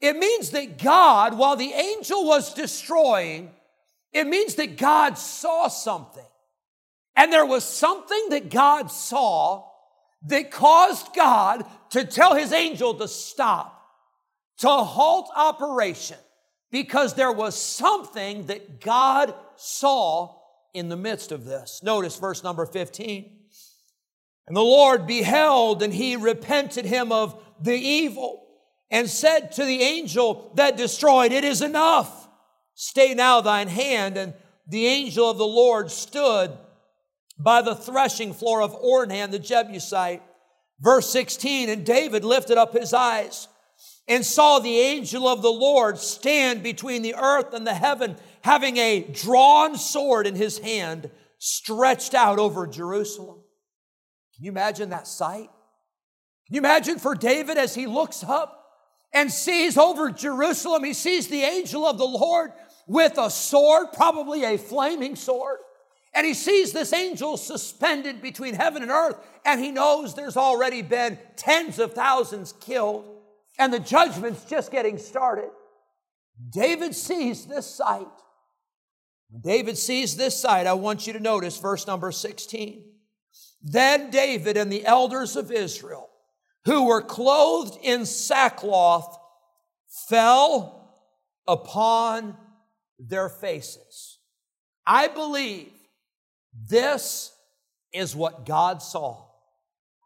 It 0.00 0.16
means 0.16 0.50
that 0.50 0.78
God, 0.78 1.36
while 1.36 1.56
the 1.56 1.72
angel 1.72 2.24
was 2.24 2.54
destroying, 2.54 3.50
it 4.12 4.28
means 4.28 4.54
that 4.54 4.76
God 4.76 5.18
saw 5.18 5.66
something. 5.66 6.24
And 7.16 7.32
there 7.32 7.44
was 7.44 7.64
something 7.64 8.28
that 8.30 8.50
God 8.50 8.92
saw 8.92 9.64
that 10.28 10.52
caused 10.52 11.12
God 11.12 11.66
to 11.90 12.04
tell 12.04 12.36
his 12.36 12.52
angel 12.52 12.94
to 12.94 13.08
stop, 13.08 13.82
to 14.58 14.68
halt 14.68 15.28
operation, 15.34 16.18
because 16.70 17.14
there 17.14 17.32
was 17.32 17.60
something 17.60 18.46
that 18.46 18.80
God 18.80 19.34
saw 19.56 20.36
in 20.72 20.88
the 20.88 20.96
midst 20.96 21.32
of 21.32 21.44
this. 21.44 21.80
Notice 21.82 22.16
verse 22.16 22.44
number 22.44 22.64
15. 22.64 23.34
And 24.46 24.56
the 24.56 24.62
Lord 24.62 25.06
beheld, 25.06 25.82
and 25.82 25.92
he 25.92 26.14
repented 26.14 26.84
him 26.84 27.10
of 27.10 27.42
the 27.62 27.76
evil, 27.76 28.46
and 28.90 29.08
said 29.08 29.52
to 29.52 29.64
the 29.64 29.82
angel 29.82 30.52
that 30.54 30.76
destroyed, 30.76 31.32
It 31.32 31.44
is 31.44 31.62
enough. 31.62 32.28
Stay 32.74 33.14
now 33.14 33.40
thine 33.40 33.68
hand. 33.68 34.16
And 34.16 34.34
the 34.68 34.86
angel 34.86 35.30
of 35.30 35.38
the 35.38 35.46
Lord 35.46 35.90
stood 35.90 36.56
by 37.38 37.62
the 37.62 37.74
threshing 37.74 38.32
floor 38.32 38.62
of 38.62 38.80
Ornan 38.80 39.30
the 39.30 39.38
Jebusite. 39.38 40.22
Verse 40.80 41.10
16, 41.10 41.68
and 41.68 41.84
David 41.84 42.24
lifted 42.24 42.56
up 42.56 42.72
his 42.72 42.94
eyes 42.94 43.48
and 44.06 44.24
saw 44.24 44.58
the 44.58 44.78
angel 44.78 45.26
of 45.26 45.42
the 45.42 45.52
Lord 45.52 45.98
stand 45.98 46.62
between 46.62 47.02
the 47.02 47.14
earth 47.14 47.52
and 47.52 47.66
the 47.66 47.74
heaven, 47.74 48.16
having 48.42 48.76
a 48.78 49.02
drawn 49.02 49.76
sword 49.76 50.26
in 50.26 50.34
his 50.34 50.58
hand, 50.58 51.10
stretched 51.38 52.14
out 52.14 52.38
over 52.38 52.66
Jerusalem. 52.66 53.40
Can 54.34 54.44
you 54.44 54.50
imagine 54.50 54.90
that 54.90 55.06
sight? 55.06 55.50
Can 56.48 56.54
you 56.54 56.60
imagine 56.60 56.98
for 56.98 57.14
David 57.14 57.58
as 57.58 57.74
he 57.74 57.86
looks 57.86 58.24
up 58.24 58.64
and 59.12 59.30
sees 59.30 59.76
over 59.76 60.10
Jerusalem, 60.10 60.82
he 60.82 60.94
sees 60.94 61.28
the 61.28 61.42
angel 61.42 61.86
of 61.86 61.98
the 61.98 62.06
Lord 62.06 62.52
with 62.86 63.18
a 63.18 63.30
sword, 63.30 63.88
probably 63.92 64.44
a 64.44 64.56
flaming 64.56 65.14
sword. 65.14 65.58
And 66.14 66.26
he 66.26 66.32
sees 66.32 66.72
this 66.72 66.94
angel 66.94 67.36
suspended 67.36 68.22
between 68.22 68.54
heaven 68.54 68.82
and 68.82 68.90
earth, 68.90 69.16
and 69.44 69.60
he 69.60 69.70
knows 69.70 70.14
there's 70.14 70.38
already 70.38 70.80
been 70.80 71.18
tens 71.36 71.78
of 71.78 71.92
thousands 71.92 72.54
killed, 72.60 73.04
and 73.58 73.72
the 73.72 73.78
judgment's 73.78 74.44
just 74.46 74.72
getting 74.72 74.96
started. 74.96 75.50
David 76.50 76.94
sees 76.94 77.44
this 77.44 77.66
sight. 77.66 78.06
David 79.42 79.76
sees 79.76 80.16
this 80.16 80.40
sight, 80.40 80.66
I 80.66 80.72
want 80.72 81.06
you 81.06 81.12
to 81.12 81.20
notice 81.20 81.58
verse 81.58 81.86
number 81.86 82.10
16. 82.10 82.84
Then 83.62 84.10
David 84.10 84.56
and 84.56 84.72
the 84.72 84.86
elders 84.86 85.36
of 85.36 85.52
Israel, 85.52 86.08
who 86.64 86.86
were 86.86 87.02
clothed 87.02 87.78
in 87.82 88.04
sackcloth, 88.06 89.18
fell 89.88 90.92
upon 91.46 92.36
their 92.98 93.28
faces. 93.28 94.18
I 94.86 95.08
believe 95.08 95.70
this 96.68 97.32
is 97.92 98.14
what 98.14 98.44
God 98.44 98.82
saw. 98.82 99.24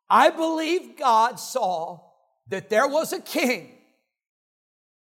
I 0.09 0.31
believe 0.31 0.97
God 0.99 1.41
saw 1.41 2.01
that 2.49 2.69
there 2.69 2.87
was 2.87 3.13
a 3.13 3.21
king 3.21 3.71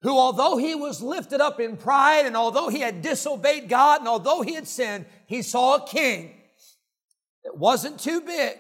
who, 0.02 0.16
although 0.16 0.56
he 0.56 0.74
was 0.74 1.02
lifted 1.02 1.40
up 1.40 1.60
in 1.60 1.76
pride 1.76 2.26
and 2.26 2.36
although 2.36 2.68
he 2.68 2.80
had 2.80 3.02
disobeyed 3.02 3.68
God 3.68 4.00
and 4.00 4.08
although 4.08 4.42
he 4.42 4.54
had 4.54 4.68
sinned, 4.68 5.06
he 5.26 5.42
saw 5.42 5.76
a 5.76 5.86
king 5.86 6.34
that 7.44 7.56
wasn't 7.56 8.00
too 8.00 8.20
big 8.20 8.56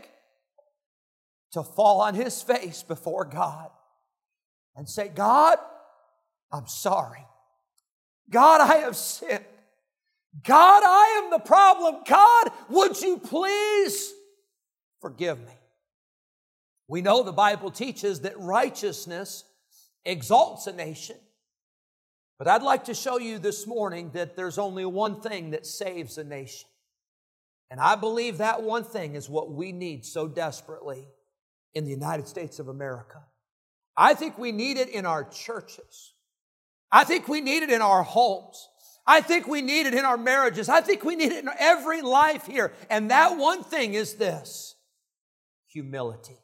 to 1.54 1.62
fall 1.62 2.00
on 2.00 2.14
his 2.14 2.42
face 2.42 2.82
before 2.82 3.24
God 3.24 3.70
and 4.76 4.88
say, 4.88 5.08
God, 5.08 5.58
I'm 6.52 6.66
sorry. 6.66 7.24
God, 8.28 8.60
I 8.60 8.76
have 8.78 8.96
sinned. 8.96 9.44
God, 10.42 10.82
I 10.84 11.22
am 11.22 11.30
the 11.30 11.38
problem. 11.38 12.02
God, 12.06 12.50
would 12.68 13.00
you 13.00 13.18
please 13.18 14.12
forgive 15.00 15.38
me? 15.38 15.52
We 16.88 17.02
know 17.02 17.22
the 17.22 17.32
Bible 17.32 17.70
teaches 17.70 18.20
that 18.20 18.38
righteousness 18.38 19.44
exalts 20.04 20.66
a 20.66 20.72
nation. 20.72 21.16
But 22.36 22.48
I'd 22.48 22.62
like 22.62 22.84
to 22.86 22.94
show 22.94 23.18
you 23.18 23.38
this 23.38 23.64
morning 23.64 24.10
that 24.14 24.34
there's 24.34 24.58
only 24.58 24.84
one 24.84 25.20
thing 25.20 25.50
that 25.50 25.66
saves 25.66 26.18
a 26.18 26.24
nation. 26.24 26.68
And 27.70 27.78
I 27.78 27.94
believe 27.94 28.38
that 28.38 28.62
one 28.62 28.82
thing 28.82 29.14
is 29.14 29.30
what 29.30 29.52
we 29.52 29.70
need 29.70 30.04
so 30.04 30.26
desperately 30.26 31.06
in 31.74 31.84
the 31.84 31.90
United 31.90 32.28
States 32.28 32.58
of 32.58 32.68
America. 32.68 33.22
I 33.96 34.14
think 34.14 34.38
we 34.38 34.52
need 34.52 34.76
it 34.76 34.88
in 34.88 35.06
our 35.06 35.24
churches. 35.24 36.14
I 36.90 37.04
think 37.04 37.28
we 37.28 37.40
need 37.40 37.62
it 37.62 37.70
in 37.70 37.82
our 37.82 38.02
homes. 38.02 38.68
I 39.06 39.20
think 39.20 39.46
we 39.46 39.60
need 39.60 39.86
it 39.86 39.94
in 39.94 40.04
our 40.04 40.16
marriages. 40.16 40.68
I 40.68 40.80
think 40.80 41.04
we 41.04 41.16
need 41.16 41.32
it 41.32 41.44
in 41.44 41.50
every 41.58 42.00
life 42.00 42.46
here. 42.46 42.72
And 42.88 43.10
that 43.10 43.36
one 43.36 43.62
thing 43.62 43.94
is 43.94 44.14
this 44.14 44.76
humility. 45.66 46.38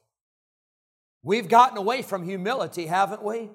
We've 1.23 1.49
gotten 1.49 1.79
away 1.79 2.03
from 2.03 2.25
humility, 2.25 2.87
haven't 2.87 3.23
we? 3.23 3.51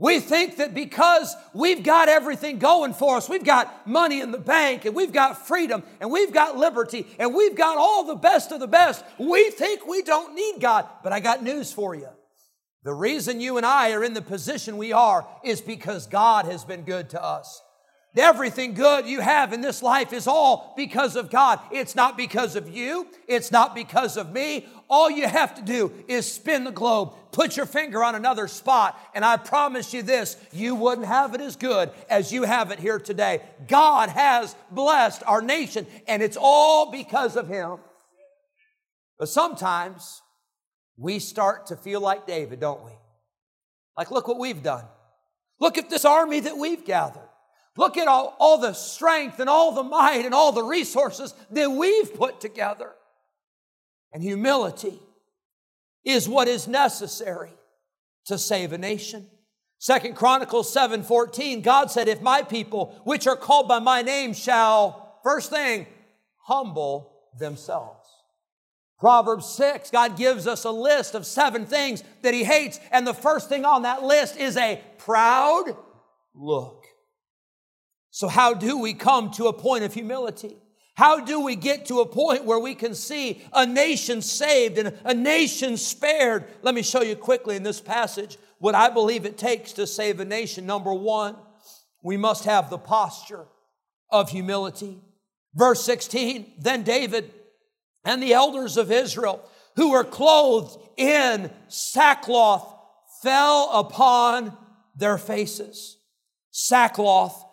We 0.00 0.20
think 0.20 0.58
that 0.58 0.74
because 0.74 1.34
we've 1.52 1.82
got 1.82 2.08
everything 2.08 2.60
going 2.60 2.94
for 2.94 3.16
us, 3.16 3.28
we've 3.28 3.44
got 3.44 3.84
money 3.86 4.20
in 4.20 4.30
the 4.30 4.38
bank 4.38 4.84
and 4.84 4.94
we've 4.94 5.12
got 5.12 5.48
freedom 5.48 5.82
and 6.00 6.08
we've 6.12 6.32
got 6.32 6.56
liberty 6.56 7.04
and 7.18 7.34
we've 7.34 7.56
got 7.56 7.78
all 7.78 8.04
the 8.04 8.14
best 8.14 8.52
of 8.52 8.60
the 8.60 8.68
best, 8.68 9.04
we 9.18 9.50
think 9.50 9.86
we 9.86 10.02
don't 10.02 10.36
need 10.36 10.60
God. 10.60 10.86
But 11.02 11.12
I 11.12 11.18
got 11.18 11.42
news 11.42 11.72
for 11.72 11.96
you. 11.96 12.08
The 12.84 12.94
reason 12.94 13.40
you 13.40 13.56
and 13.56 13.66
I 13.66 13.90
are 13.90 14.04
in 14.04 14.14
the 14.14 14.22
position 14.22 14.76
we 14.76 14.92
are 14.92 15.26
is 15.44 15.60
because 15.60 16.06
God 16.06 16.44
has 16.44 16.64
been 16.64 16.82
good 16.82 17.10
to 17.10 17.22
us. 17.22 17.60
Everything 18.16 18.74
good 18.74 19.06
you 19.06 19.20
have 19.20 19.52
in 19.52 19.60
this 19.60 19.82
life 19.82 20.12
is 20.12 20.26
all 20.26 20.72
because 20.76 21.14
of 21.14 21.30
God. 21.30 21.60
It's 21.70 21.94
not 21.94 22.16
because 22.16 22.56
of 22.56 22.68
you. 22.68 23.06
It's 23.28 23.52
not 23.52 23.74
because 23.74 24.16
of 24.16 24.32
me. 24.32 24.66
All 24.88 25.10
you 25.10 25.28
have 25.28 25.54
to 25.56 25.62
do 25.62 25.92
is 26.08 26.30
spin 26.30 26.64
the 26.64 26.72
globe, 26.72 27.12
put 27.30 27.56
your 27.56 27.66
finger 27.66 28.02
on 28.02 28.14
another 28.14 28.48
spot, 28.48 28.98
and 29.14 29.24
I 29.24 29.36
promise 29.36 29.92
you 29.92 30.02
this 30.02 30.36
you 30.52 30.74
wouldn't 30.74 31.06
have 31.06 31.34
it 31.34 31.40
as 31.42 31.56
good 31.56 31.90
as 32.08 32.32
you 32.32 32.44
have 32.44 32.70
it 32.70 32.80
here 32.80 32.98
today. 32.98 33.42
God 33.68 34.08
has 34.08 34.56
blessed 34.70 35.22
our 35.26 35.42
nation, 35.42 35.86
and 36.06 36.22
it's 36.22 36.38
all 36.40 36.90
because 36.90 37.36
of 37.36 37.48
Him. 37.48 37.76
But 39.18 39.28
sometimes 39.28 40.22
we 40.96 41.18
start 41.18 41.66
to 41.66 41.76
feel 41.76 42.00
like 42.00 42.26
David, 42.26 42.60
don't 42.60 42.84
we? 42.84 42.92
Like, 43.96 44.10
look 44.10 44.26
what 44.26 44.38
we've 44.38 44.62
done. 44.62 44.84
Look 45.60 45.76
at 45.76 45.90
this 45.90 46.04
army 46.04 46.40
that 46.40 46.56
we've 46.56 46.84
gathered. 46.84 47.27
Look 47.78 47.96
at 47.96 48.08
all, 48.08 48.34
all 48.40 48.58
the 48.58 48.72
strength 48.72 49.38
and 49.38 49.48
all 49.48 49.70
the 49.70 49.84
might 49.84 50.24
and 50.24 50.34
all 50.34 50.50
the 50.50 50.64
resources 50.64 51.32
that 51.52 51.70
we've 51.70 52.12
put 52.12 52.40
together. 52.40 52.90
And 54.12 54.20
humility 54.20 54.98
is 56.04 56.28
what 56.28 56.48
is 56.48 56.66
necessary 56.66 57.52
to 58.26 58.36
save 58.36 58.72
a 58.72 58.78
nation. 58.78 59.28
Second 59.78 60.16
Chronicles 60.16 60.74
7:14, 60.74 61.62
God 61.62 61.88
said, 61.88 62.08
If 62.08 62.20
my 62.20 62.42
people, 62.42 63.00
which 63.04 63.28
are 63.28 63.36
called 63.36 63.68
by 63.68 63.78
my 63.78 64.02
name, 64.02 64.34
shall, 64.34 65.20
first 65.22 65.48
thing, 65.48 65.86
humble 66.46 67.12
themselves. 67.38 68.08
Proverbs 68.98 69.46
6, 69.50 69.92
God 69.92 70.16
gives 70.16 70.48
us 70.48 70.64
a 70.64 70.72
list 70.72 71.14
of 71.14 71.24
seven 71.24 71.64
things 71.64 72.02
that 72.22 72.34
He 72.34 72.42
hates, 72.42 72.80
and 72.90 73.06
the 73.06 73.14
first 73.14 73.48
thing 73.48 73.64
on 73.64 73.82
that 73.82 74.02
list 74.02 74.36
is 74.36 74.56
a 74.56 74.82
proud 74.96 75.76
look. 76.34 76.88
So, 78.18 78.26
how 78.26 78.52
do 78.52 78.76
we 78.76 78.94
come 78.94 79.30
to 79.34 79.46
a 79.46 79.52
point 79.52 79.84
of 79.84 79.94
humility? 79.94 80.56
How 80.96 81.20
do 81.20 81.40
we 81.40 81.54
get 81.54 81.86
to 81.86 82.00
a 82.00 82.04
point 82.04 82.44
where 82.44 82.58
we 82.58 82.74
can 82.74 82.96
see 82.96 83.44
a 83.52 83.64
nation 83.64 84.22
saved 84.22 84.76
and 84.76 84.98
a 85.04 85.14
nation 85.14 85.76
spared? 85.76 86.46
Let 86.62 86.74
me 86.74 86.82
show 86.82 87.00
you 87.00 87.14
quickly 87.14 87.54
in 87.54 87.62
this 87.62 87.80
passage 87.80 88.36
what 88.58 88.74
I 88.74 88.90
believe 88.90 89.24
it 89.24 89.38
takes 89.38 89.72
to 89.74 89.86
save 89.86 90.18
a 90.18 90.24
nation. 90.24 90.66
Number 90.66 90.92
one, 90.92 91.36
we 92.02 92.16
must 92.16 92.44
have 92.44 92.70
the 92.70 92.76
posture 92.76 93.46
of 94.10 94.30
humility. 94.30 94.98
Verse 95.54 95.84
16, 95.84 96.54
then 96.58 96.82
David 96.82 97.32
and 98.04 98.20
the 98.20 98.32
elders 98.32 98.76
of 98.76 98.90
Israel, 98.90 99.48
who 99.76 99.92
were 99.92 100.02
clothed 100.02 100.76
in 100.96 101.52
sackcloth, 101.68 102.66
fell 103.22 103.70
upon 103.72 104.56
their 104.96 105.18
faces. 105.18 105.98
Sackcloth 106.50 107.44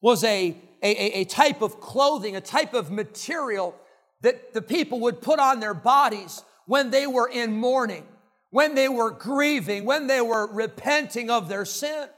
was 0.00 0.24
a, 0.24 0.56
a, 0.82 1.20
a 1.20 1.24
type 1.24 1.62
of 1.62 1.80
clothing, 1.80 2.36
a 2.36 2.40
type 2.40 2.74
of 2.74 2.90
material 2.90 3.74
that 4.22 4.52
the 4.52 4.62
people 4.62 5.00
would 5.00 5.20
put 5.20 5.38
on 5.38 5.60
their 5.60 5.74
bodies 5.74 6.42
when 6.66 6.90
they 6.90 7.06
were 7.06 7.28
in 7.28 7.52
mourning, 7.52 8.04
when 8.50 8.74
they 8.74 8.88
were 8.88 9.10
grieving, 9.10 9.84
when 9.84 10.06
they 10.06 10.20
were 10.20 10.46
repenting 10.46 11.30
of 11.30 11.48
their 11.48 11.64
sin. 11.64 12.08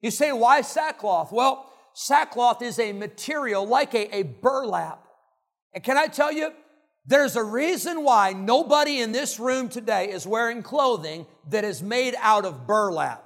You 0.00 0.10
say, 0.10 0.32
why 0.32 0.62
sackcloth? 0.62 1.32
Well, 1.32 1.70
sackcloth 1.92 2.62
is 2.62 2.78
a 2.78 2.92
material 2.92 3.66
like 3.66 3.94
a, 3.94 4.14
a 4.16 4.22
burlap. 4.22 5.06
And 5.74 5.84
can 5.84 5.98
I 5.98 6.06
tell 6.06 6.32
you, 6.32 6.52
there's 7.06 7.36
a 7.36 7.42
reason 7.42 8.04
why 8.04 8.32
nobody 8.32 9.00
in 9.00 9.12
this 9.12 9.40
room 9.40 9.68
today 9.68 10.10
is 10.10 10.26
wearing 10.26 10.62
clothing 10.62 11.26
that 11.48 11.64
is 11.64 11.82
made 11.82 12.14
out 12.20 12.44
of 12.44 12.66
burlap. 12.66 13.24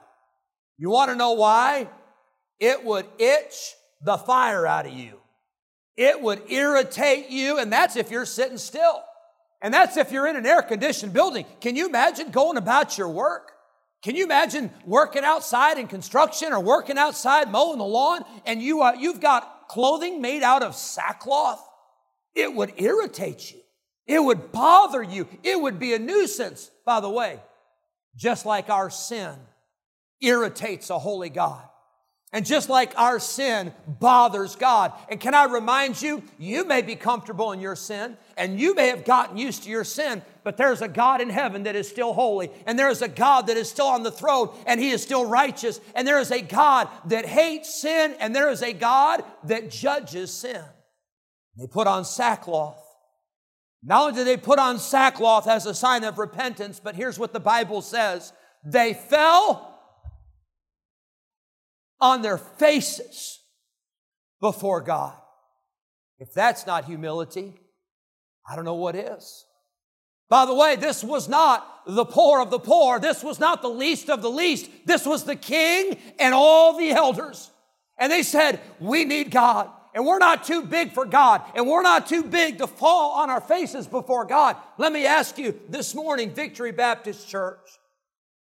You 0.78 0.90
want 0.90 1.10
to 1.10 1.16
know 1.16 1.32
why? 1.32 1.88
It 2.58 2.84
would 2.84 3.06
itch 3.18 3.74
the 4.04 4.18
fire 4.18 4.66
out 4.66 4.86
of 4.86 4.92
you. 4.92 5.18
It 5.96 6.20
would 6.20 6.50
irritate 6.50 7.30
you, 7.30 7.58
and 7.58 7.72
that's 7.72 7.96
if 7.96 8.10
you're 8.10 8.26
sitting 8.26 8.58
still. 8.58 9.02
And 9.62 9.72
that's 9.72 9.96
if 9.96 10.12
you're 10.12 10.26
in 10.26 10.36
an 10.36 10.44
air 10.44 10.62
conditioned 10.62 11.12
building. 11.12 11.46
Can 11.60 11.74
you 11.76 11.88
imagine 11.88 12.30
going 12.30 12.58
about 12.58 12.98
your 12.98 13.08
work? 13.08 13.52
Can 14.02 14.16
you 14.16 14.24
imagine 14.24 14.70
working 14.84 15.24
outside 15.24 15.78
in 15.78 15.86
construction 15.86 16.52
or 16.52 16.60
working 16.60 16.98
outside 16.98 17.50
mowing 17.50 17.78
the 17.78 17.84
lawn 17.84 18.22
and 18.44 18.60
you, 18.60 18.82
uh, 18.82 18.92
you've 18.92 19.20
got 19.20 19.68
clothing 19.68 20.20
made 20.20 20.42
out 20.42 20.62
of 20.62 20.74
sackcloth? 20.74 21.66
It 22.34 22.52
would 22.52 22.74
irritate 22.76 23.52
you. 23.52 23.60
It 24.06 24.22
would 24.22 24.52
bother 24.52 25.02
you. 25.02 25.26
It 25.42 25.58
would 25.58 25.78
be 25.78 25.94
a 25.94 25.98
nuisance. 25.98 26.70
By 26.84 27.00
the 27.00 27.08
way, 27.08 27.40
just 28.14 28.44
like 28.44 28.68
our 28.68 28.90
sin 28.90 29.34
irritates 30.20 30.90
a 30.90 30.98
holy 30.98 31.30
God. 31.30 31.62
And 32.34 32.44
just 32.44 32.68
like 32.68 32.98
our 32.98 33.20
sin 33.20 33.72
bothers 33.86 34.56
God. 34.56 34.92
And 35.08 35.20
can 35.20 35.34
I 35.34 35.44
remind 35.44 36.02
you, 36.02 36.20
you 36.36 36.64
may 36.64 36.82
be 36.82 36.96
comfortable 36.96 37.52
in 37.52 37.60
your 37.60 37.76
sin 37.76 38.16
and 38.36 38.58
you 38.58 38.74
may 38.74 38.88
have 38.88 39.04
gotten 39.04 39.36
used 39.36 39.62
to 39.62 39.70
your 39.70 39.84
sin, 39.84 40.20
but 40.42 40.56
there's 40.56 40.82
a 40.82 40.88
God 40.88 41.20
in 41.20 41.30
heaven 41.30 41.62
that 41.62 41.76
is 41.76 41.88
still 41.88 42.12
holy. 42.12 42.50
And 42.66 42.76
there 42.76 42.88
is 42.88 43.02
a 43.02 43.08
God 43.08 43.46
that 43.46 43.56
is 43.56 43.70
still 43.70 43.86
on 43.86 44.02
the 44.02 44.10
throne 44.10 44.50
and 44.66 44.80
he 44.80 44.90
is 44.90 45.00
still 45.00 45.24
righteous. 45.24 45.80
And 45.94 46.08
there 46.08 46.18
is 46.18 46.32
a 46.32 46.42
God 46.42 46.88
that 47.04 47.24
hates 47.24 47.80
sin 47.80 48.16
and 48.18 48.34
there 48.34 48.50
is 48.50 48.62
a 48.62 48.72
God 48.72 49.22
that 49.44 49.70
judges 49.70 50.34
sin. 50.34 50.64
They 51.56 51.68
put 51.68 51.86
on 51.86 52.04
sackcloth. 52.04 52.82
Not 53.84 54.08
only 54.08 54.14
did 54.14 54.26
they 54.26 54.38
put 54.38 54.58
on 54.58 54.80
sackcloth 54.80 55.46
as 55.46 55.66
a 55.66 55.74
sign 55.74 56.02
of 56.02 56.18
repentance, 56.18 56.80
but 56.82 56.96
here's 56.96 57.16
what 57.16 57.32
the 57.32 57.38
Bible 57.38 57.80
says 57.80 58.32
they 58.64 58.92
fell 58.92 59.73
on 62.04 62.20
their 62.20 62.36
faces 62.36 63.40
before 64.38 64.82
God. 64.82 65.14
If 66.18 66.34
that's 66.34 66.66
not 66.66 66.84
humility, 66.84 67.54
I 68.46 68.54
don't 68.54 68.66
know 68.66 68.74
what 68.74 68.94
is. 68.94 69.46
By 70.28 70.44
the 70.44 70.54
way, 70.54 70.76
this 70.76 71.02
was 71.02 71.30
not 71.30 71.66
the 71.86 72.04
poor 72.04 72.42
of 72.42 72.50
the 72.50 72.58
poor. 72.58 73.00
This 73.00 73.24
was 73.24 73.40
not 73.40 73.62
the 73.62 73.70
least 73.70 74.10
of 74.10 74.20
the 74.20 74.30
least. 74.30 74.70
This 74.84 75.06
was 75.06 75.24
the 75.24 75.34
king 75.34 75.96
and 76.18 76.34
all 76.34 76.78
the 76.78 76.90
elders. 76.90 77.50
And 77.98 78.12
they 78.12 78.22
said, 78.22 78.60
We 78.80 79.06
need 79.06 79.30
God. 79.30 79.70
And 79.94 80.04
we're 80.04 80.18
not 80.18 80.44
too 80.44 80.62
big 80.62 80.92
for 80.92 81.06
God. 81.06 81.40
And 81.54 81.66
we're 81.66 81.82
not 81.82 82.06
too 82.06 82.22
big 82.24 82.58
to 82.58 82.66
fall 82.66 83.12
on 83.12 83.30
our 83.30 83.40
faces 83.40 83.86
before 83.86 84.26
God. 84.26 84.56
Let 84.76 84.92
me 84.92 85.06
ask 85.06 85.38
you 85.38 85.58
this 85.70 85.94
morning, 85.94 86.34
Victory 86.34 86.72
Baptist 86.72 87.28
Church, 87.28 87.78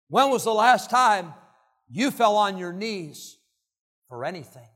when 0.08 0.30
was 0.30 0.44
the 0.44 0.52
last 0.52 0.90
time 0.90 1.32
you 1.88 2.10
fell 2.10 2.36
on 2.36 2.58
your 2.58 2.72
knees 2.72 3.37
for 4.08 4.24
anything? 4.24 4.68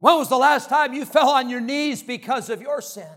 When 0.00 0.16
was 0.18 0.28
the 0.28 0.36
last 0.36 0.68
time 0.68 0.92
you 0.92 1.04
fell 1.04 1.30
on 1.30 1.48
your 1.48 1.60
knees 1.60 2.02
because 2.02 2.50
of 2.50 2.60
your 2.60 2.80
sin? 2.82 3.08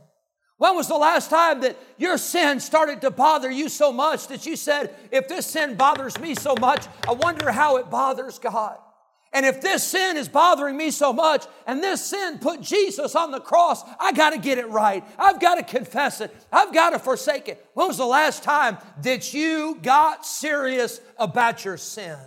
When 0.57 0.75
was 0.75 0.87
the 0.87 0.95
last 0.95 1.29
time 1.29 1.61
that 1.61 1.77
your 1.97 2.17
sin 2.17 2.59
started 2.59 3.01
to 3.01 3.11
bother 3.11 3.51
you 3.51 3.69
so 3.69 3.91
much 3.91 4.27
that 4.27 4.45
you 4.45 4.55
said, 4.55 4.95
if 5.11 5.27
this 5.27 5.45
sin 5.45 5.75
bothers 5.75 6.19
me 6.19 6.33
so 6.33 6.55
much, 6.55 6.87
I 7.07 7.11
wonder 7.11 7.51
how 7.51 7.77
it 7.77 7.89
bothers 7.89 8.39
God? 8.39 8.77
And 9.33 9.45
if 9.45 9.61
this 9.61 9.83
sin 9.83 10.17
is 10.17 10.29
bothering 10.29 10.77
me 10.77 10.89
so 10.89 11.13
much 11.13 11.45
and 11.67 11.83
this 11.83 12.03
sin 12.03 12.39
put 12.39 12.61
Jesus 12.61 13.15
on 13.15 13.31
the 13.31 13.41
cross, 13.41 13.83
I 13.99 14.13
got 14.13 14.31
to 14.31 14.39
get 14.39 14.57
it 14.57 14.67
right. 14.69 15.03
I've 15.19 15.39
got 15.39 15.55
to 15.55 15.63
confess 15.63 16.21
it. 16.21 16.35
I've 16.51 16.73
got 16.73 16.91
to 16.91 16.99
forsake 16.99 17.49
it. 17.49 17.63
When 17.73 17.87
was 17.87 17.97
the 17.97 18.05
last 18.05 18.41
time 18.41 18.77
that 19.03 19.33
you 19.33 19.77
got 19.81 20.25
serious 20.25 21.01
about 21.17 21.65
your 21.65 21.77
sin? 21.77 22.17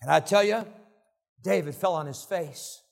And 0.00 0.10
I 0.10 0.20
tell 0.20 0.44
you, 0.44 0.64
David 1.42 1.74
fell 1.74 1.94
on 1.94 2.06
his 2.06 2.22
face. 2.22 2.82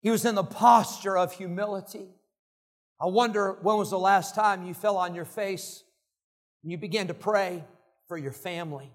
He 0.00 0.10
was 0.10 0.24
in 0.24 0.34
the 0.34 0.44
posture 0.44 1.16
of 1.16 1.32
humility. 1.32 2.08
I 3.00 3.06
wonder 3.06 3.58
when 3.62 3.76
was 3.76 3.90
the 3.90 3.98
last 3.98 4.34
time 4.34 4.66
you 4.66 4.72
fell 4.72 4.96
on 4.96 5.14
your 5.14 5.24
face 5.24 5.82
and 6.62 6.72
you 6.72 6.78
began 6.78 7.08
to 7.08 7.14
pray 7.14 7.64
for 8.08 8.16
your 8.16 8.32
family? 8.32 8.90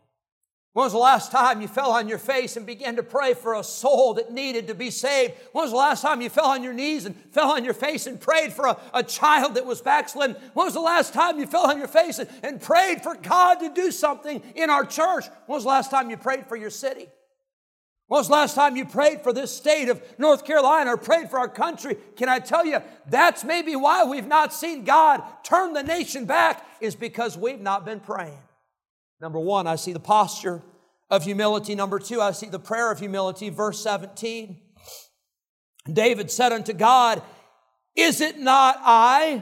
When 0.74 0.86
was 0.86 0.94
the 0.94 1.00
last 1.00 1.34
time 1.34 1.62
you 1.62 1.68
fell 1.68 1.92
on 1.92 2.08
your 2.08 2.18
face 2.18 2.56
and 2.56 2.66
began 2.66 2.96
to 2.96 3.04
pray 3.04 3.34
for 3.34 3.56
a 3.56 3.64
soul 3.64 4.14
that 4.14 4.32
needed 4.32 4.68
to 4.68 4.74
be 4.74 4.90
saved? 4.90 5.34
When 5.52 5.64
was 5.64 5.72
the 5.72 5.78
last 5.78 6.02
time 6.02 6.22
you 6.22 6.30
fell 6.30 6.46
on 6.46 6.64
your 6.64 6.72
knees 6.72 7.06
and 7.06 7.14
fell 7.34 7.52
on 7.52 7.66
your 7.66 7.74
face 7.74 8.08
and 8.08 8.20
prayed 8.20 8.54
for 8.54 8.68
a, 8.68 8.78
a 8.94 9.04
child 9.04 9.56
that 9.56 9.66
was 9.66 9.82
backslidden? 9.82 10.38
When 10.54 10.66
was 10.66 10.74
the 10.74 10.80
last 10.80 11.14
time 11.14 11.40
you 11.40 11.46
fell 11.46 11.70
on 11.70 11.78
your 11.78 11.90
face 11.90 12.20
and, 12.20 12.30
and 12.42 12.62
prayed 12.62 13.04
for 13.04 13.16
God 13.16 13.56
to 13.56 13.74
do 13.74 13.92
something 13.92 14.42
in 14.56 14.70
our 14.70 14.86
church? 14.86 15.26
When 15.46 15.58
was 15.58 15.64
the 15.64 15.70
last 15.70 15.92
time 15.92 16.10
you 16.10 16.16
prayed 16.16 16.48
for 16.48 16.56
your 16.56 16.70
city? 16.70 17.10
When 18.12 18.20
was 18.20 18.28
the 18.28 18.34
last 18.34 18.56
time 18.56 18.76
you 18.76 18.84
prayed 18.84 19.22
for 19.22 19.32
this 19.32 19.56
state 19.56 19.88
of 19.88 20.04
North 20.18 20.44
Carolina 20.44 20.96
or 20.96 20.98
prayed 20.98 21.30
for 21.30 21.40
our 21.40 21.48
country? 21.48 21.96
Can 22.18 22.28
I 22.28 22.40
tell 22.40 22.66
you, 22.66 22.82
that's 23.08 23.46
maybe 23.46 23.74
why 23.74 24.04
we've 24.04 24.28
not 24.28 24.54
seen 24.54 24.84
God 24.84 25.24
turn 25.44 25.72
the 25.72 25.82
nation 25.82 26.26
back, 26.26 26.66
is 26.82 26.94
because 26.94 27.38
we've 27.38 27.62
not 27.62 27.86
been 27.86 28.02
praying. 28.02 28.42
Number 29.22 29.40
one, 29.40 29.66
I 29.66 29.78
see 29.78 29.94
the 29.94 30.02
posture 30.02 30.62
of 31.10 31.24
humility. 31.24 31.74
Number 31.74 32.00
two, 32.00 32.20
I 32.20 32.32
see 32.32 32.48
the 32.48 32.60
prayer 32.60 32.92
of 32.92 33.00
humility. 33.00 33.50
Verse 33.50 33.82
17. 33.82 34.60
David 35.94 36.30
said 36.30 36.52
unto 36.52 36.74
God, 36.74 37.24
Is 37.96 38.20
it 38.20 38.38
not 38.38 38.76
I 38.82 39.42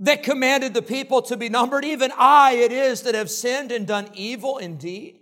that 0.00 0.22
commanded 0.22 0.72
the 0.72 0.80
people 0.80 1.20
to 1.20 1.36
be 1.36 1.50
numbered? 1.50 1.84
Even 1.84 2.10
I 2.16 2.52
it 2.52 2.72
is 2.72 3.02
that 3.02 3.14
have 3.14 3.30
sinned 3.30 3.70
and 3.70 3.86
done 3.86 4.08
evil 4.14 4.56
indeed. 4.56 5.17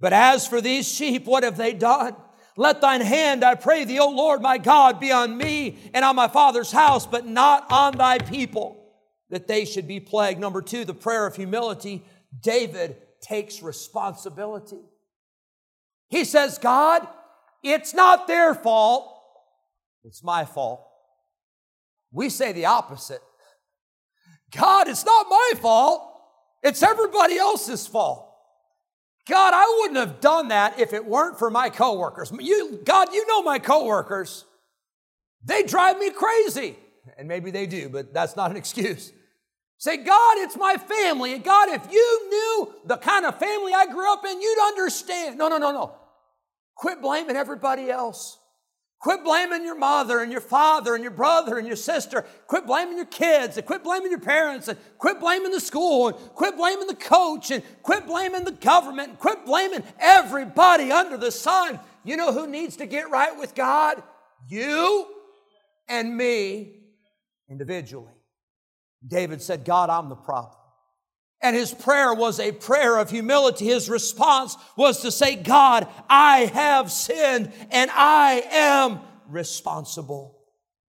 But 0.00 0.12
as 0.12 0.46
for 0.46 0.60
these 0.60 0.86
sheep, 0.86 1.26
what 1.26 1.42
have 1.42 1.56
they 1.56 1.72
done? 1.72 2.14
Let 2.56 2.80
thine 2.80 3.00
hand, 3.00 3.44
I 3.44 3.54
pray 3.54 3.84
thee, 3.84 4.00
O 4.00 4.08
Lord 4.08 4.42
my 4.42 4.58
God, 4.58 4.98
be 4.98 5.12
on 5.12 5.36
me 5.36 5.78
and 5.94 6.04
on 6.04 6.16
my 6.16 6.26
father's 6.28 6.72
house, 6.72 7.06
but 7.06 7.24
not 7.24 7.70
on 7.70 7.96
thy 7.96 8.18
people, 8.18 8.84
that 9.30 9.46
they 9.46 9.64
should 9.64 9.86
be 9.86 10.00
plagued. 10.00 10.40
Number 10.40 10.60
two, 10.60 10.84
the 10.84 10.94
prayer 10.94 11.26
of 11.26 11.36
humility. 11.36 12.04
David 12.40 12.96
takes 13.20 13.62
responsibility. 13.62 14.80
He 16.08 16.24
says, 16.24 16.58
God, 16.58 17.06
it's 17.62 17.94
not 17.94 18.26
their 18.26 18.54
fault, 18.54 19.12
it's 20.04 20.24
my 20.24 20.44
fault. 20.44 20.84
We 22.12 22.30
say 22.30 22.52
the 22.52 22.66
opposite. 22.66 23.22
God, 24.56 24.88
it's 24.88 25.04
not 25.04 25.26
my 25.28 25.52
fault, 25.60 26.02
it's 26.62 26.82
everybody 26.82 27.36
else's 27.36 27.86
fault. 27.86 28.27
God, 29.28 29.52
I 29.54 29.78
wouldn't 29.80 29.98
have 29.98 30.20
done 30.20 30.48
that 30.48 30.80
if 30.80 30.92
it 30.92 31.04
weren't 31.04 31.38
for 31.38 31.50
my 31.50 31.68
coworkers. 31.68 32.32
You, 32.40 32.80
God, 32.84 33.12
you 33.12 33.26
know 33.26 33.42
my 33.42 33.58
coworkers. 33.58 34.46
They 35.44 35.62
drive 35.62 35.98
me 35.98 36.10
crazy. 36.10 36.76
And 37.16 37.28
maybe 37.28 37.50
they 37.50 37.66
do, 37.66 37.88
but 37.88 38.14
that's 38.14 38.36
not 38.36 38.50
an 38.50 38.56
excuse. 38.56 39.12
Say, 39.76 39.98
God, 39.98 40.38
it's 40.38 40.56
my 40.56 40.76
family. 40.76 41.38
God, 41.38 41.68
if 41.68 41.92
you 41.92 42.28
knew 42.30 42.74
the 42.86 42.96
kind 42.96 43.24
of 43.24 43.38
family 43.38 43.72
I 43.72 43.86
grew 43.86 44.12
up 44.12 44.24
in, 44.24 44.40
you'd 44.40 44.66
understand. 44.66 45.38
No, 45.38 45.48
no, 45.48 45.58
no, 45.58 45.70
no. 45.72 45.94
Quit 46.74 47.00
blaming 47.00 47.36
everybody 47.36 47.90
else. 47.90 48.38
Quit 49.00 49.22
blaming 49.22 49.64
your 49.64 49.76
mother 49.78 50.20
and 50.20 50.32
your 50.32 50.40
father 50.40 50.94
and 50.94 51.04
your 51.04 51.12
brother 51.12 51.56
and 51.56 51.66
your 51.66 51.76
sister. 51.76 52.26
Quit 52.48 52.66
blaming 52.66 52.96
your 52.96 53.06
kids 53.06 53.56
and 53.56 53.64
quit 53.64 53.84
blaming 53.84 54.10
your 54.10 54.18
parents 54.18 54.66
and 54.66 54.76
quit 54.98 55.20
blaming 55.20 55.52
the 55.52 55.60
school 55.60 56.08
and 56.08 56.16
quit 56.34 56.56
blaming 56.56 56.88
the 56.88 56.96
coach 56.96 57.52
and 57.52 57.62
quit 57.82 58.06
blaming 58.06 58.44
the 58.44 58.50
government 58.50 59.10
and 59.10 59.18
quit 59.20 59.46
blaming 59.46 59.84
everybody 60.00 60.90
under 60.90 61.16
the 61.16 61.30
sun. 61.30 61.78
You 62.02 62.16
know 62.16 62.32
who 62.32 62.48
needs 62.48 62.76
to 62.78 62.86
get 62.86 63.08
right 63.10 63.38
with 63.38 63.54
God? 63.54 64.02
You 64.48 65.06
and 65.88 66.16
me 66.16 66.80
individually. 67.48 68.14
David 69.06 69.40
said, 69.40 69.64
God, 69.64 69.90
I'm 69.90 70.08
the 70.08 70.16
problem. 70.16 70.57
And 71.40 71.54
his 71.54 71.72
prayer 71.72 72.12
was 72.12 72.40
a 72.40 72.50
prayer 72.52 72.98
of 72.98 73.10
humility. 73.10 73.66
His 73.66 73.88
response 73.88 74.56
was 74.76 75.02
to 75.02 75.12
say, 75.12 75.36
God, 75.36 75.86
I 76.08 76.50
have 76.52 76.90
sinned 76.90 77.52
and 77.70 77.90
I 77.92 78.42
am 78.50 79.00
responsible. 79.28 80.36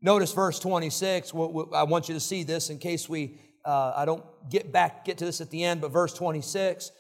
Notice 0.02 0.34
verse 0.34 0.60
26. 0.60 1.34
I 1.34 1.84
want 1.84 2.08
you 2.08 2.16
to 2.16 2.20
see 2.20 2.44
this 2.44 2.70
in 2.70 2.80
case 2.80 3.08
we, 3.08 3.40
uh, 3.64 3.94
I 3.96 4.06
don't 4.06 4.24
get 4.50 4.72
back, 4.72 5.06
get 5.06 5.18
to 5.20 5.26
this 5.26 5.42
at 5.42 5.52
the 5.52 5.64
end, 5.64 5.82
but 5.82 5.92
verse 5.92 6.14
26. 6.14 6.92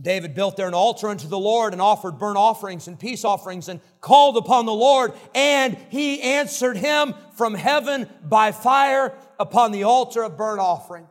David 0.00 0.34
built 0.34 0.56
there 0.56 0.68
an 0.68 0.74
altar 0.74 1.08
unto 1.08 1.28
the 1.28 1.38
Lord 1.38 1.72
and 1.72 1.82
offered 1.82 2.18
burnt 2.18 2.38
offerings 2.38 2.88
and 2.88 2.98
peace 2.98 3.24
offerings 3.24 3.68
and 3.68 3.80
called 4.00 4.36
upon 4.36 4.64
the 4.64 4.72
Lord, 4.72 5.12
and 5.34 5.76
he 5.90 6.22
answered 6.22 6.78
him 6.78 7.14
from 7.36 7.54
heaven 7.54 8.08
by 8.22 8.52
fire 8.52 9.14
upon 9.38 9.72
the 9.72 9.82
altar 9.82 10.22
of 10.22 10.38
burnt 10.38 10.60
offering. 10.60 11.06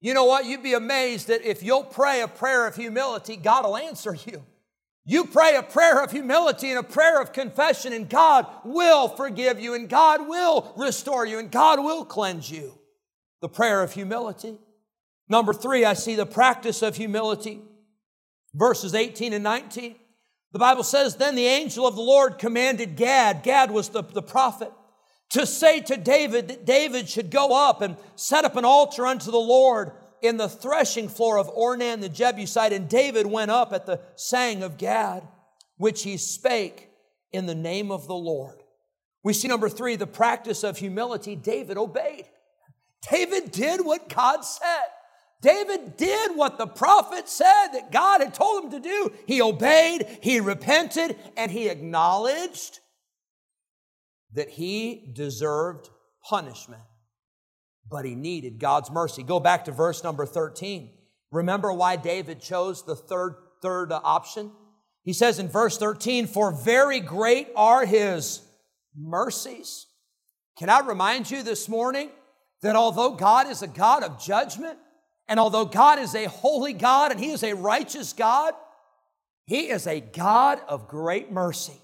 You 0.00 0.14
know 0.14 0.24
what? 0.24 0.46
You'd 0.46 0.62
be 0.62 0.72
amazed 0.72 1.28
that 1.28 1.42
if 1.42 1.62
you'll 1.62 1.84
pray 1.84 2.22
a 2.22 2.28
prayer 2.28 2.66
of 2.66 2.76
humility, 2.76 3.36
God 3.36 3.64
will 3.64 3.76
answer 3.76 4.14
you. 4.14 4.44
You 5.04 5.24
pray 5.24 5.56
a 5.56 5.62
prayer 5.62 6.02
of 6.02 6.12
humility 6.12 6.70
and 6.70 6.78
a 6.78 6.82
prayer 6.82 7.20
of 7.20 7.32
confession, 7.32 7.92
and 7.92 8.08
God 8.08 8.46
will 8.64 9.08
forgive 9.08 9.58
you, 9.58 9.74
and 9.74 9.88
God 9.88 10.28
will 10.28 10.72
restore 10.76 11.26
you, 11.26 11.38
and 11.38 11.50
God 11.50 11.82
will 11.82 12.04
cleanse 12.04 12.50
you. 12.50 12.78
The 13.40 13.48
prayer 13.48 13.82
of 13.82 13.92
humility. 13.92 14.56
Number 15.28 15.52
three, 15.52 15.84
I 15.84 15.94
see 15.94 16.16
the 16.16 16.26
practice 16.26 16.82
of 16.82 16.96
humility. 16.96 17.60
Verses 18.54 18.94
18 18.94 19.32
and 19.32 19.44
19. 19.44 19.96
The 20.52 20.58
Bible 20.58 20.82
says, 20.82 21.16
Then 21.16 21.34
the 21.34 21.46
angel 21.46 21.86
of 21.86 21.94
the 21.94 22.02
Lord 22.02 22.38
commanded 22.38 22.96
Gad, 22.96 23.42
Gad 23.42 23.70
was 23.70 23.88
the, 23.90 24.02
the 24.02 24.22
prophet, 24.22 24.72
to 25.30 25.46
say 25.46 25.80
to 25.80 25.96
David 25.96 26.48
that 26.48 26.64
David 26.64 27.08
should 27.08 27.30
go 27.30 27.68
up 27.68 27.82
and 27.82 27.96
set 28.16 28.44
up 28.44 28.56
an 28.56 28.64
altar 28.64 29.06
unto 29.06 29.30
the 29.30 29.38
Lord 29.38 29.92
in 30.22 30.36
the 30.36 30.48
threshing 30.48 31.08
floor 31.08 31.38
of 31.38 31.54
Ornan 31.54 32.00
the 32.00 32.08
Jebusite. 32.08 32.72
And 32.72 32.88
David 32.88 33.26
went 33.26 33.50
up 33.50 33.72
at 33.72 33.86
the 33.86 34.00
saying 34.16 34.62
of 34.62 34.76
Gad, 34.76 35.26
which 35.76 36.02
he 36.02 36.16
spake 36.16 36.90
in 37.32 37.46
the 37.46 37.54
name 37.54 37.90
of 37.90 38.06
the 38.06 38.14
Lord. 38.14 38.62
We 39.22 39.32
see 39.32 39.48
number 39.48 39.68
three, 39.68 39.96
the 39.96 40.06
practice 40.06 40.64
of 40.64 40.78
humility. 40.78 41.36
David 41.36 41.76
obeyed. 41.76 42.26
David 43.10 43.52
did 43.52 43.84
what 43.84 44.08
God 44.08 44.44
said. 44.44 44.86
David 45.40 45.96
did 45.96 46.36
what 46.36 46.58
the 46.58 46.66
prophet 46.66 47.28
said 47.28 47.68
that 47.72 47.92
God 47.92 48.20
had 48.20 48.34
told 48.34 48.64
him 48.64 48.70
to 48.72 48.80
do. 48.80 49.12
He 49.26 49.40
obeyed, 49.40 50.06
he 50.20 50.38
repented, 50.40 51.16
and 51.36 51.50
he 51.50 51.68
acknowledged 51.68 52.80
that 54.34 54.50
he 54.50 55.12
deserved 55.14 55.90
punishment, 56.28 56.82
but 57.88 58.04
he 58.04 58.14
needed 58.14 58.58
God's 58.58 58.90
mercy. 58.90 59.22
Go 59.22 59.40
back 59.40 59.64
to 59.64 59.72
verse 59.72 60.04
number 60.04 60.26
13. 60.26 60.90
Remember 61.32 61.72
why 61.72 61.96
David 61.96 62.40
chose 62.40 62.84
the 62.84 62.96
third, 62.96 63.34
third 63.62 63.92
option? 63.92 64.52
He 65.02 65.12
says 65.12 65.38
in 65.38 65.48
verse 65.48 65.78
13, 65.78 66.26
For 66.26 66.52
very 66.52 67.00
great 67.00 67.48
are 67.56 67.86
his 67.86 68.42
mercies. 68.96 69.86
Can 70.58 70.68
I 70.68 70.80
remind 70.80 71.30
you 71.30 71.42
this 71.42 71.68
morning 71.68 72.10
that 72.62 72.76
although 72.76 73.12
God 73.12 73.48
is 73.48 73.62
a 73.62 73.66
God 73.66 74.02
of 74.02 74.22
judgment, 74.22 74.78
and 75.30 75.38
although 75.38 75.64
God 75.64 76.00
is 76.00 76.14
a 76.16 76.28
holy 76.28 76.72
God 76.72 77.12
and 77.12 77.20
He 77.20 77.30
is 77.30 77.44
a 77.44 77.54
righteous 77.54 78.12
God, 78.12 78.52
He 79.46 79.70
is 79.70 79.86
a 79.86 80.00
God 80.00 80.60
of 80.68 80.88
great 80.88 81.30
mercy. 81.30 81.80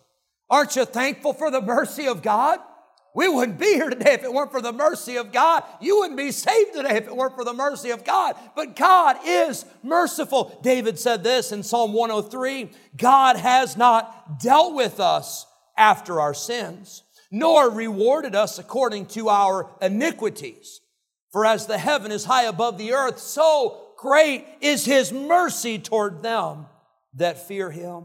Aren't 0.48 0.76
you 0.76 0.84
thankful 0.84 1.32
for 1.32 1.50
the 1.50 1.60
mercy 1.60 2.06
of 2.06 2.22
God? 2.22 2.60
We 3.14 3.28
wouldn't 3.28 3.58
be 3.58 3.72
here 3.72 3.88
today 3.88 4.12
if 4.12 4.24
it 4.24 4.32
weren't 4.32 4.52
for 4.52 4.60
the 4.60 4.74
mercy 4.74 5.16
of 5.16 5.32
God. 5.32 5.64
You 5.80 6.00
wouldn't 6.00 6.18
be 6.18 6.30
saved 6.30 6.74
today 6.74 6.96
if 6.96 7.06
it 7.06 7.16
weren't 7.16 7.34
for 7.34 7.44
the 7.44 7.54
mercy 7.54 7.88
of 7.88 8.04
God. 8.04 8.36
But 8.54 8.76
God 8.76 9.16
is 9.24 9.64
merciful. 9.82 10.60
David 10.62 10.98
said 10.98 11.24
this 11.24 11.50
in 11.50 11.62
Psalm 11.62 11.94
103 11.94 12.70
God 12.94 13.36
has 13.36 13.74
not 13.74 14.38
dealt 14.38 14.74
with 14.74 15.00
us 15.00 15.46
after 15.78 16.20
our 16.20 16.34
sins, 16.34 17.04
nor 17.30 17.70
rewarded 17.70 18.34
us 18.34 18.58
according 18.58 19.06
to 19.06 19.30
our 19.30 19.70
iniquities. 19.80 20.82
For 21.32 21.46
as 21.46 21.66
the 21.66 21.78
heaven 21.78 22.12
is 22.12 22.26
high 22.26 22.44
above 22.44 22.76
the 22.76 22.92
earth, 22.92 23.18
so 23.18 23.92
great 23.96 24.44
is 24.60 24.84
his 24.84 25.10
mercy 25.10 25.78
toward 25.78 26.22
them 26.22 26.66
that 27.14 27.48
fear 27.48 27.70
him 27.70 28.04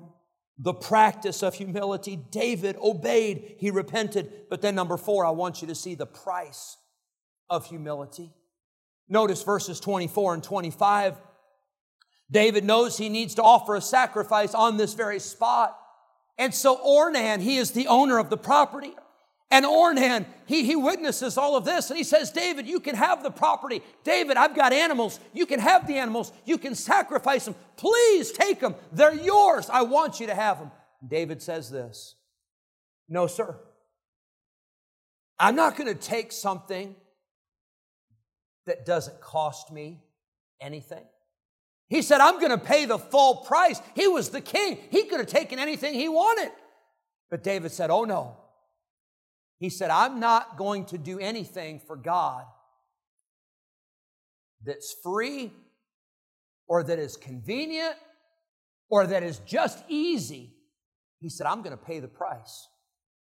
the 0.62 0.74
practice 0.74 1.42
of 1.42 1.56
humility. 1.56 2.16
David 2.16 2.78
obeyed, 2.82 3.56
he 3.58 3.72
repented. 3.72 4.32
But 4.50 4.62
then, 4.62 4.76
number 4.76 4.96
four, 4.96 5.26
I 5.26 5.32
want 5.32 5.62
you 5.62 5.68
to 5.70 5.76
see 5.76 5.96
the 5.96 6.06
price 6.06 6.78
of 7.50 7.66
humility. 7.66 8.32
Notice 9.10 9.42
verses 9.42 9.80
24 9.80 10.36
and 10.36 10.44
25. 10.44 11.18
David 12.30 12.64
knows 12.64 12.98
he 12.98 13.10
needs 13.10 13.36
to 13.36 13.44
offer 13.44 13.76
a 13.76 13.82
sacrifice 13.82 14.54
on 14.54 14.78
this 14.78 14.94
very 14.94 15.20
spot. 15.20 15.78
And 16.38 16.54
so 16.54 16.78
Ornan, 16.78 17.42
he 17.42 17.58
is 17.58 17.72
the 17.72 17.88
owner 17.88 18.20
of 18.20 18.30
the 18.30 18.38
property. 18.38 18.94
And 19.52 19.66
Ornan, 19.66 20.26
he, 20.46 20.64
he 20.64 20.78
witnesses 20.78 21.38
all 21.38 21.58
of 21.58 21.66
this 21.66 21.90
and 21.90 21.98
he 21.98 22.06
says, 22.06 22.32
David, 22.32 22.66
you 22.66 22.80
can 22.80 22.96
have 22.96 23.22
the 23.22 23.30
property. 23.30 23.84
David, 24.06 24.38
I've 24.38 24.56
got 24.56 24.72
animals. 24.72 25.20
You 25.34 25.46
can 25.46 25.60
have 25.60 25.88
the 25.88 25.98
animals. 25.98 26.32
You 26.46 26.58
can 26.58 26.74
sacrifice 26.74 27.44
them. 27.44 27.56
Please 27.76 28.32
take 28.32 28.62
them. 28.62 28.76
They're 28.94 29.14
yours. 29.14 29.70
I 29.70 29.82
want 29.82 30.22
you 30.22 30.28
to 30.28 30.34
have 30.34 30.60
them. 30.60 30.72
David 31.06 31.42
says 31.42 31.70
this 31.70 32.16
No, 33.10 33.28
sir. 33.28 33.58
I'm 35.38 35.56
not 35.56 35.76
going 35.76 35.94
to 35.94 36.00
take 36.00 36.32
something 36.32 36.96
that 38.68 38.86
doesn't 38.86 39.20
cost 39.20 39.72
me 39.72 40.02
anything. 40.62 41.04
He 41.90 42.04
said, 42.04 42.22
I'm 42.22 42.40
going 42.40 42.52
to 42.52 42.58
pay 42.58 42.86
the 42.86 43.00
full 43.00 43.38
price. 43.38 43.82
He 43.96 44.08
was 44.08 44.30
the 44.30 44.40
king. 44.40 44.78
He 44.92 45.04
could 45.04 45.20
have 45.20 45.28
taken 45.28 45.60
anything 45.60 45.94
he 45.94 46.08
wanted. 46.08 46.52
But 47.30 47.44
David 47.44 47.72
said, 47.72 47.90
Oh 47.90 48.06
no, 48.06 48.38
he 49.62 49.70
said, 49.70 49.92
I'm 49.92 50.20
not 50.20 50.58
going 50.58 50.86
to 50.86 50.98
do 50.98 51.20
anything 51.20 51.80
for 51.86 51.96
God 51.96 52.46
that's 54.66 54.96
free 55.04 55.54
or 56.68 56.82
that 56.82 56.98
is 56.98 57.16
convenient 57.16 57.94
or 58.90 59.06
that 59.06 59.22
is 59.22 59.38
just 59.46 59.84
easy. 59.88 60.56
He 61.20 61.30
said, 61.30 61.46
I'm 61.46 61.62
going 61.62 61.78
to 61.78 61.84
pay 61.84 62.00
the 62.00 62.08
price. 62.08 62.68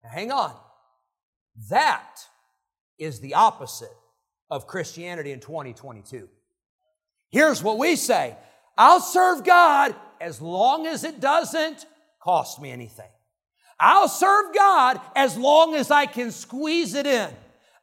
Now, 0.03 0.11
hang 0.11 0.33
on. 0.33 0.53
That 1.71 2.19
is 2.99 3.21
the 3.21 3.35
opposite 3.35 3.97
of 4.51 4.67
Christianity 4.67 5.31
in 5.31 5.39
2022. 5.39 6.29
Here's 7.31 7.63
what 7.63 7.79
we 7.79 7.95
say 7.95 8.37
I'll 8.77 8.99
serve 8.99 9.45
God 9.45 9.95
as 10.21 10.41
long 10.41 10.89
as 10.89 11.05
it 11.05 11.21
doesn't 11.21 11.87
cost 12.21 12.61
me 12.61 12.73
anything. 12.73 13.07
I'll 13.87 14.09
serve 14.09 14.55
God 14.55 14.99
as 15.15 15.37
long 15.37 15.75
as 15.75 15.91
I 15.91 16.07
can 16.07 16.31
squeeze 16.31 16.95
it 16.95 17.07
in. 17.07 17.29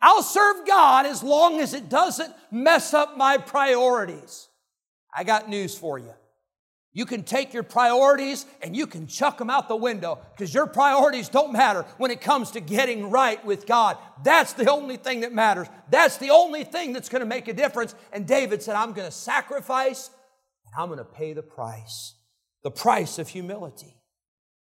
I'll 0.01 0.23
serve 0.23 0.65
God 0.65 1.05
as 1.05 1.21
long 1.21 1.59
as 1.59 1.75
it 1.75 1.89
doesn't 1.89 2.33
mess 2.49 2.95
up 2.95 3.17
my 3.17 3.37
priorities. 3.37 4.47
I 5.15 5.23
got 5.23 5.47
news 5.47 5.77
for 5.77 5.99
you. 5.99 6.11
You 6.91 7.05
can 7.05 7.21
take 7.21 7.53
your 7.53 7.61
priorities 7.61 8.47
and 8.63 8.75
you 8.75 8.87
can 8.87 9.05
chuck 9.05 9.37
them 9.37 9.51
out 9.51 9.67
the 9.67 9.75
window 9.75 10.17
because 10.31 10.51
your 10.51 10.65
priorities 10.65 11.29
don't 11.29 11.53
matter 11.53 11.85
when 11.97 12.09
it 12.09 12.19
comes 12.19 12.49
to 12.51 12.61
getting 12.61 13.11
right 13.11 13.43
with 13.45 13.67
God. 13.67 13.95
That's 14.23 14.53
the 14.53 14.71
only 14.71 14.97
thing 14.97 15.19
that 15.19 15.31
matters. 15.31 15.67
That's 15.91 16.17
the 16.17 16.31
only 16.31 16.63
thing 16.63 16.93
that's 16.93 17.09
going 17.09 17.19
to 17.19 17.27
make 17.27 17.47
a 17.47 17.53
difference. 17.53 17.93
And 18.11 18.25
David 18.25 18.63
said, 18.63 18.75
I'm 18.75 18.93
going 18.93 19.07
to 19.07 19.15
sacrifice 19.15 20.09
and 20.65 20.81
I'm 20.81 20.87
going 20.87 20.97
to 20.97 21.05
pay 21.05 21.33
the 21.33 21.43
price 21.43 22.15
the 22.63 22.71
price 22.71 23.17
of 23.17 23.27
humility. 23.27 23.95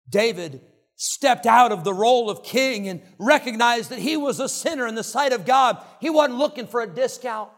David 0.10 0.62
stepped 1.01 1.45
out 1.45 1.71
of 1.71 1.85
the 1.85 1.93
role 1.93 2.29
of 2.29 2.43
king 2.43 2.89
and 2.89 3.01
recognized 3.17 3.89
that 3.89 3.99
he 3.99 4.17
was 4.17 4.41
a 4.41 4.49
sinner 4.49 4.85
in 4.85 4.95
the 4.95 5.03
sight 5.03 5.31
of 5.31 5.45
God. 5.45 5.81
He 6.01 6.09
wasn't 6.09 6.39
looking 6.39 6.67
for 6.67 6.81
a 6.81 6.88
discount. 6.88 7.49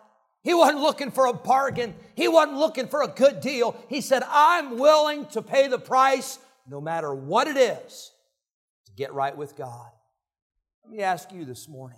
He 0.43 0.53
wasn't 0.53 0.81
looking 0.81 1.09
for 1.09 1.25
a 1.25 1.33
bargain. 1.33 1.95
He 2.13 2.27
wasn't 2.27 2.57
looking 2.57 2.87
for 2.87 3.01
a 3.01 3.07
good 3.07 3.41
deal. 3.41 3.75
He 3.89 3.99
said, 3.99 4.21
I'm 4.29 4.77
willing 4.77 5.25
to 5.27 5.41
pay 5.41 5.67
the 5.67 5.79
price 5.79 6.37
no 6.67 6.79
matter 6.79 7.15
what 7.15 7.47
it 7.47 7.57
is 7.57 8.11
to 8.85 8.91
get 8.93 9.11
right 9.11 9.35
with 9.35 9.55
God. 9.55 9.89
Let 10.83 10.93
me 10.93 11.01
ask 11.01 11.31
you 11.31 11.43
this 11.43 11.67
morning 11.67 11.97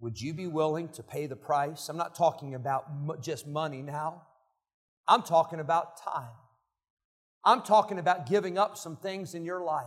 would 0.00 0.20
you 0.20 0.34
be 0.34 0.46
willing 0.46 0.90
to 0.90 1.02
pay 1.02 1.24
the 1.26 1.36
price? 1.36 1.88
I'm 1.88 1.96
not 1.96 2.14
talking 2.14 2.54
about 2.54 3.22
just 3.22 3.46
money 3.46 3.80
now, 3.80 4.24
I'm 5.08 5.22
talking 5.22 5.58
about 5.58 5.96
time. 6.02 6.36
I'm 7.46 7.62
talking 7.62 7.98
about 7.98 8.28
giving 8.28 8.58
up 8.58 8.76
some 8.76 8.96
things 8.96 9.34
in 9.34 9.46
your 9.46 9.64
life. 9.64 9.86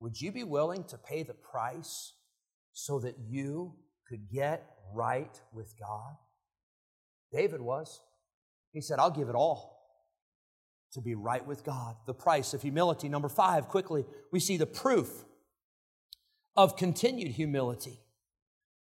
Would 0.00 0.20
you 0.20 0.32
be 0.32 0.44
willing 0.44 0.84
to 0.84 0.98
pay 0.98 1.22
the 1.22 1.34
price 1.34 2.14
so 2.72 3.00
that 3.00 3.16
you 3.18 3.74
could 4.08 4.30
get 4.30 4.64
right 4.94 5.40
with 5.52 5.74
God? 5.78 6.16
David 7.32 7.60
was. 7.60 8.00
He 8.72 8.80
said, 8.80 8.98
I'll 8.98 9.10
give 9.10 9.28
it 9.28 9.34
all 9.34 9.78
to 10.92 11.00
be 11.00 11.14
right 11.14 11.46
with 11.46 11.64
God. 11.64 11.96
The 12.06 12.14
price 12.14 12.54
of 12.54 12.62
humility. 12.62 13.08
Number 13.08 13.28
five, 13.28 13.68
quickly, 13.68 14.06
we 14.32 14.40
see 14.40 14.56
the 14.56 14.66
proof 14.66 15.24
of 16.56 16.76
continued 16.76 17.32
humility. 17.32 18.00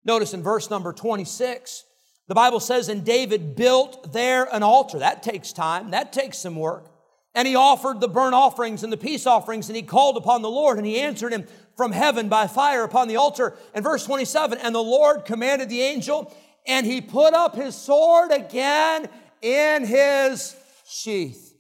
Notice 0.05 0.35
in 0.35 0.43
verse 0.43 0.71
number 0.71 0.93
26, 0.93 1.85
the 2.29 2.35
Bible 2.35 2.61
says, 2.61 2.89
And 2.89 3.05
David 3.05 3.57
built 3.57 4.13
there 4.13 4.45
an 4.53 4.63
altar. 4.63 4.99
That 4.99 5.23
takes 5.23 5.53
time, 5.53 5.91
that 5.91 6.13
takes 6.13 6.39
some 6.39 6.57
work. 6.57 6.91
And 7.37 7.47
he 7.47 7.55
offered 7.55 8.01
the 8.01 8.09
burnt 8.09 8.35
offerings 8.35 8.83
and 8.83 8.91
the 8.91 8.97
peace 8.97 9.27
offerings, 9.27 9.69
and 9.69 9.77
he 9.77 9.83
called 9.83 10.17
upon 10.17 10.41
the 10.41 10.51
Lord, 10.51 10.79
and 10.79 10.87
he 10.87 10.99
answered 10.99 11.33
him 11.33 11.47
from 11.77 11.93
heaven 11.93 12.31
by 12.31 12.47
fire 12.47 12.83
upon 12.83 13.09
the 13.09 13.17
altar. 13.17 13.55
And 13.75 13.85
verse 13.85 14.07
27, 14.07 14.57
and 14.59 14.75
the 14.75 14.83
Lord 14.83 15.27
commanded 15.27 15.69
the 15.69 15.83
angel, 15.83 16.35
and 16.67 16.87
he 16.87 17.03
put 17.03 17.35
up 17.35 17.55
his 17.55 17.75
sword 17.75 18.33
again 18.33 19.11
in 19.43 19.85
his 19.85 20.57
sheath. 20.89 21.55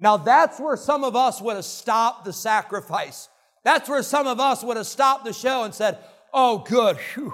Now 0.00 0.16
that's 0.16 0.58
where 0.58 0.76
some 0.76 1.04
of 1.04 1.14
us 1.14 1.40
would 1.40 1.54
have 1.54 1.64
stopped 1.64 2.24
the 2.24 2.32
sacrifice. 2.32 3.28
That's 3.62 3.88
where 3.88 4.02
some 4.02 4.26
of 4.26 4.40
us 4.40 4.64
would 4.64 4.76
have 4.76 4.86
stopped 4.86 5.24
the 5.24 5.32
show 5.32 5.62
and 5.62 5.72
said, 5.72 5.98
Oh, 6.32 6.58
good, 6.58 6.96
Whew. 7.14 7.32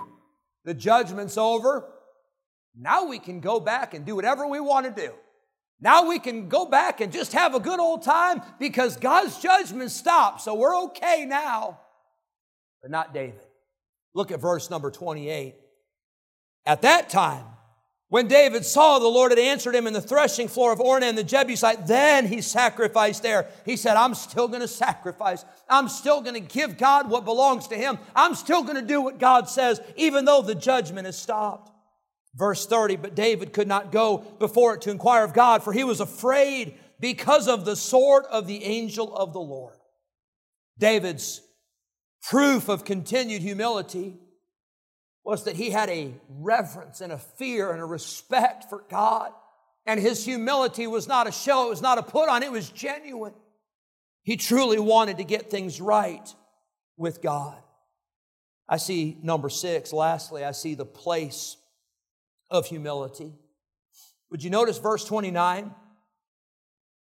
the 0.67 0.75
judgment's 0.75 1.39
over. 1.39 1.91
Now 2.77 3.07
we 3.07 3.19
can 3.19 3.41
go 3.41 3.59
back 3.59 3.95
and 3.95 4.05
do 4.05 4.15
whatever 4.15 4.47
we 4.47 4.61
want 4.61 4.85
to 4.85 5.07
do. 5.07 5.15
Now 5.81 6.09
we 6.09 6.19
can 6.19 6.49
go 6.49 6.67
back 6.67 7.01
and 7.01 7.13
just 7.13 7.33
have 7.33 7.55
a 7.55 7.61
good 7.61 7.81
old 7.81 8.03
time 8.03 8.43
because 8.59 8.97
God's 8.97 9.39
judgment 9.39 9.91
stopped, 9.91 10.43
so 10.43 10.55
we're 10.55 10.77
okay 10.85 11.25
now. 11.27 11.81
But 12.83 12.91
not 12.91 13.15
David. 13.15 13.41
Look 14.15 14.31
at 14.31 14.41
verse 14.41 14.71
number 14.71 14.91
28. 14.91 15.55
At 16.67 16.83
that 16.83 17.09
time, 17.09 17.45
when 18.09 18.27
David 18.27 18.67
saw 18.67 18.99
the 18.99 19.07
Lord 19.07 19.31
had 19.31 19.39
answered 19.39 19.75
him 19.75 19.87
in 19.87 19.93
the 19.93 20.01
threshing 20.01 20.49
floor 20.49 20.73
of 20.73 20.81
Ornan 20.81 21.15
the 21.15 21.23
Jebusite, 21.23 21.87
then 21.87 22.27
he 22.27 22.41
sacrificed 22.41 23.23
there. 23.23 23.47
He 23.65 23.77
said, 23.77 23.97
I'm 23.97 24.15
still 24.15 24.49
going 24.49 24.63
to 24.63 24.69
sacrifice. 24.69 25.45
I'm 25.69 25.89
still 25.89 26.21
going 26.21 26.35
to 26.35 26.41
give 26.41 26.77
God 26.77 27.09
what 27.09 27.25
belongs 27.25 27.69
to 27.69 27.77
him. 27.77 27.99
I'm 28.15 28.35
still 28.35 28.65
going 28.65 28.75
to 28.75 28.83
do 28.83 29.01
what 29.01 29.19
God 29.19 29.49
says, 29.49 29.81
even 29.95 30.25
though 30.25 30.43
the 30.43 30.57
judgment 30.57 31.07
has 31.07 31.17
stopped. 31.17 31.70
Verse 32.35 32.67
30, 32.67 32.97
but 32.97 33.15
David 33.15 33.53
could 33.53 33.67
not 33.67 33.91
go 33.91 34.19
before 34.39 34.75
it 34.75 34.83
to 34.83 34.91
inquire 34.91 35.25
of 35.25 35.35
God, 35.35 35.63
for 35.63 35.73
he 35.73 35.85
was 35.85 36.01
afraid 36.01 36.75
because 37.01 37.49
of 37.49 37.65
the 37.65 37.75
sword 37.75 38.25
of 38.31 38.47
the 38.47 38.65
angel 38.65 39.15
of 39.15 39.33
the 39.33 39.41
Lord. 39.41 39.77
David's 40.79 41.41
proof 42.23 42.69
of 42.69 42.85
continued 42.85 43.43
humility 43.43 44.19
was 45.25 45.45
that 45.45 45.57
he 45.57 45.71
had 45.71 45.91
a 45.91 46.15
reverence 46.29 47.01
and 47.01 47.13
a 47.13 47.19
fear 47.19 47.73
and 47.73 47.81
a 47.81 47.85
respect 47.85 48.65
for 48.69 48.85
God. 48.89 49.33
And 49.87 49.99
his 49.99 50.25
humility 50.25 50.87
was 50.87 51.09
not 51.09 51.27
a 51.27 51.33
show, 51.33 51.67
it 51.67 51.71
was 51.71 51.83
not 51.83 51.99
a 51.99 52.03
put 52.03 52.29
on, 52.29 52.43
it 52.43 52.53
was 52.53 52.69
genuine. 52.69 53.35
He 54.23 54.37
truly 54.37 54.79
wanted 54.79 55.19
to 55.19 55.25
get 55.25 55.51
things 55.51 55.81
right 55.81 56.35
with 56.97 57.23
God. 57.23 57.59
I 58.69 58.77
see 58.77 59.19
number 59.23 59.49
six, 59.49 59.93
lastly, 59.93 60.45
I 60.45 60.53
see 60.53 60.75
the 60.75 60.85
place 60.85 61.57
of 62.51 62.67
humility. 62.67 63.33
Would 64.31 64.43
you 64.43 64.51
notice 64.51 64.79
verse 64.79 65.05
29? 65.05 65.75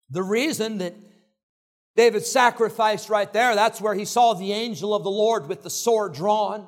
The 0.09 0.23
reason 0.23 0.79
that 0.79 0.95
David 1.95 2.25
sacrificed 2.25 3.09
right 3.09 3.31
there, 3.31 3.55
that's 3.55 3.81
where 3.81 3.93
he 3.93 4.05
saw 4.05 4.33
the 4.33 4.53
angel 4.53 4.93
of 4.93 5.03
the 5.03 5.11
Lord 5.11 5.47
with 5.47 5.63
the 5.63 5.69
sword 5.69 6.13
drawn. 6.13 6.67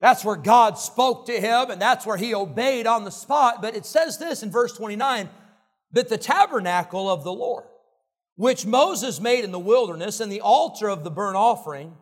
That's 0.00 0.24
where 0.24 0.36
God 0.36 0.78
spoke 0.78 1.26
to 1.26 1.40
him, 1.40 1.70
and 1.70 1.82
that's 1.82 2.06
where 2.06 2.16
he 2.16 2.34
obeyed 2.34 2.86
on 2.86 3.04
the 3.04 3.10
spot. 3.10 3.60
But 3.60 3.76
it 3.76 3.84
says 3.84 4.18
this 4.18 4.42
in 4.42 4.50
verse 4.50 4.72
29 4.72 5.28
that 5.92 6.08
the 6.08 6.18
tabernacle 6.18 7.10
of 7.10 7.24
the 7.24 7.32
Lord, 7.32 7.64
which 8.36 8.66
Moses 8.66 9.20
made 9.20 9.44
in 9.44 9.52
the 9.52 9.58
wilderness, 9.58 10.20
and 10.20 10.30
the 10.30 10.40
altar 10.40 10.88
of 10.88 11.02
the 11.02 11.10
burnt 11.10 11.36
offering, 11.36 11.96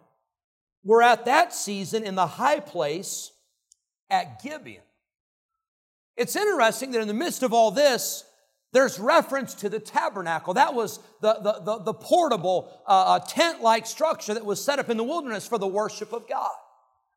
were 0.85 1.03
at 1.03 1.25
that 1.25 1.55
season 1.55 2.05
in 2.05 2.15
the 2.15 2.27
high 2.27 2.61
place 2.61 3.33
at 4.11 4.43
Gibeon. 4.43 4.83
It's 6.17 6.37
interesting 6.37 6.93
that 6.93 7.01
in 7.01 7.09
the 7.09 7.15
midst 7.15 7.43
of 7.43 7.53
all 7.53 7.71
this, 7.71 8.25
there's 8.73 8.99
reference 8.99 9.55
to 9.55 9.69
the 9.69 9.79
tabernacle. 9.79 10.55
That 10.55 10.75
was 10.75 10.99
the, 11.21 11.35
the, 11.35 11.61
the, 11.65 11.79
the 11.79 11.95
portable 11.95 12.83
uh, 12.87 13.17
uh 13.17 13.19
tent 13.21 13.63
like 13.63 13.87
structure 13.87 14.35
that 14.35 14.45
was 14.45 14.63
set 14.63 14.79
up 14.79 14.91
in 14.91 14.97
the 14.97 15.05
wilderness 15.05 15.47
for 15.47 15.59
the 15.59 15.67
worship 15.67 16.13
of 16.13 16.29
God. 16.29 16.51